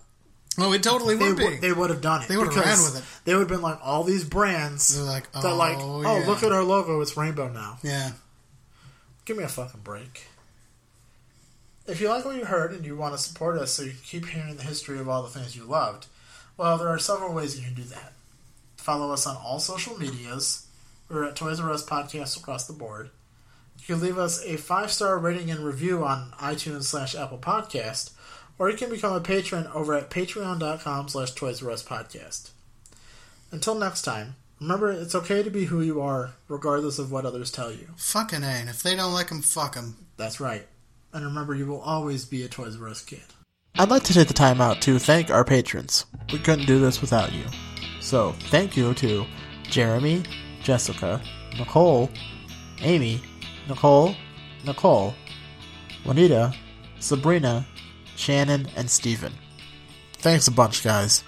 Oh, 0.58 0.72
it 0.72 0.82
totally 0.82 1.16
they 1.16 1.28
would 1.28 1.36
be. 1.38 1.44
would 1.44 1.60
they 1.60 1.72
would 1.72 1.90
have 1.90 2.00
done 2.02 2.22
it. 2.22 2.28
They 2.28 2.36
would've 2.36 2.54
ran 2.54 2.78
with 2.82 2.98
it. 2.98 3.04
They 3.24 3.32
would 3.34 3.40
have 3.40 3.48
been 3.48 3.62
like 3.62 3.78
all 3.82 4.04
these 4.04 4.24
brands 4.24 4.94
They're 4.94 5.04
like, 5.04 5.30
that 5.32 5.44
oh, 5.44 5.56
like, 5.56 5.78
oh, 5.78 6.02
oh 6.04 6.18
yeah. 6.20 6.26
look 6.26 6.42
at 6.42 6.52
our 6.52 6.62
logo, 6.62 7.00
it's 7.00 7.16
rainbow 7.16 7.48
now. 7.48 7.78
yeah. 7.82 8.12
Give 9.24 9.36
me 9.36 9.44
a 9.44 9.48
fucking 9.48 9.80
break. 9.82 10.26
If 11.86 12.00
you 12.00 12.08
like 12.08 12.24
what 12.24 12.36
you 12.36 12.44
heard 12.44 12.72
and 12.72 12.84
you 12.84 12.96
want 12.96 13.14
to 13.14 13.18
support 13.22 13.56
us 13.58 13.72
so 13.72 13.82
you 13.84 13.90
can 13.90 14.00
keep 14.04 14.26
hearing 14.26 14.56
the 14.56 14.62
history 14.62 14.98
of 14.98 15.08
all 15.08 15.22
the 15.22 15.28
things 15.28 15.56
you 15.56 15.64
loved, 15.64 16.06
well, 16.56 16.76
there 16.78 16.88
are 16.88 16.98
several 16.98 17.32
ways 17.32 17.56
you 17.58 17.64
can 17.64 17.74
do 17.74 17.82
that. 17.84 18.12
Follow 18.76 19.12
us 19.12 19.26
on 19.26 19.36
all 19.36 19.58
social 19.58 19.96
medias. 19.98 20.66
We're 21.12 21.24
at 21.24 21.36
Toys 21.36 21.60
Were 21.60 21.70
Us 21.70 21.84
Podcast 21.84 22.38
across 22.38 22.66
the 22.66 22.72
board. 22.72 23.10
You 23.78 23.84
can 23.84 24.00
leave 24.00 24.16
us 24.16 24.42
a 24.46 24.56
five 24.56 24.90
star 24.90 25.18
rating 25.18 25.50
and 25.50 25.60
review 25.60 26.02
on 26.04 26.32
iTunes 26.38 26.84
slash 26.84 27.14
Apple 27.14 27.36
Podcast, 27.36 28.12
or 28.58 28.70
you 28.70 28.78
can 28.78 28.88
become 28.88 29.12
a 29.12 29.20
patron 29.20 29.66
over 29.74 29.94
at 29.94 30.08
patreon.com 30.08 31.08
slash 31.08 31.32
Toys 31.32 31.60
Were 31.60 31.70
Us 31.70 31.82
Podcast. 31.84 32.52
Until 33.50 33.74
next 33.74 34.02
time, 34.02 34.36
remember 34.58 34.90
it's 34.90 35.14
okay 35.14 35.42
to 35.42 35.50
be 35.50 35.66
who 35.66 35.82
you 35.82 36.00
are, 36.00 36.30
regardless 36.48 36.98
of 36.98 37.12
what 37.12 37.26
others 37.26 37.50
tell 37.50 37.70
you. 37.70 37.88
Fucking 37.98 38.42
A. 38.42 38.46
And 38.46 38.70
if 38.70 38.82
they 38.82 38.96
don't 38.96 39.12
like 39.12 39.28
them, 39.28 39.42
fuck 39.42 39.74
them. 39.74 40.06
That's 40.16 40.40
right. 40.40 40.66
And 41.12 41.26
remember, 41.26 41.54
you 41.54 41.66
will 41.66 41.82
always 41.82 42.24
be 42.24 42.42
a 42.42 42.48
Toys 42.48 42.78
Were 42.78 42.88
Us 42.88 43.02
kid. 43.02 43.20
I'd 43.78 43.90
like 43.90 44.04
to 44.04 44.14
take 44.14 44.28
the 44.28 44.34
time 44.34 44.62
out 44.62 44.80
to 44.82 44.98
thank 44.98 45.30
our 45.30 45.44
patrons. 45.44 46.06
We 46.32 46.38
couldn't 46.38 46.64
do 46.64 46.78
this 46.78 47.02
without 47.02 47.34
you. 47.34 47.44
So, 48.00 48.32
thank 48.48 48.78
you 48.78 48.94
to 48.94 49.26
Jeremy, 49.64 50.22
Jessica, 50.62 51.20
Nicole, 51.58 52.10
Amy, 52.80 53.20
Nicole, 53.68 54.14
Nicole, 54.64 55.14
Juanita, 56.04 56.54
Sabrina, 56.98 57.66
Shannon, 58.16 58.66
and 58.76 58.90
Steven. 58.90 59.32
Thanks 60.14 60.48
a 60.48 60.52
bunch, 60.52 60.82
guys. 60.84 61.24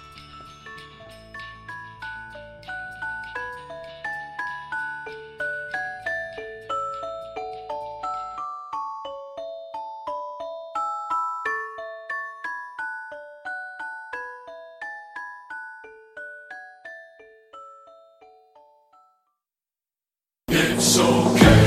Okay 20.97 21.64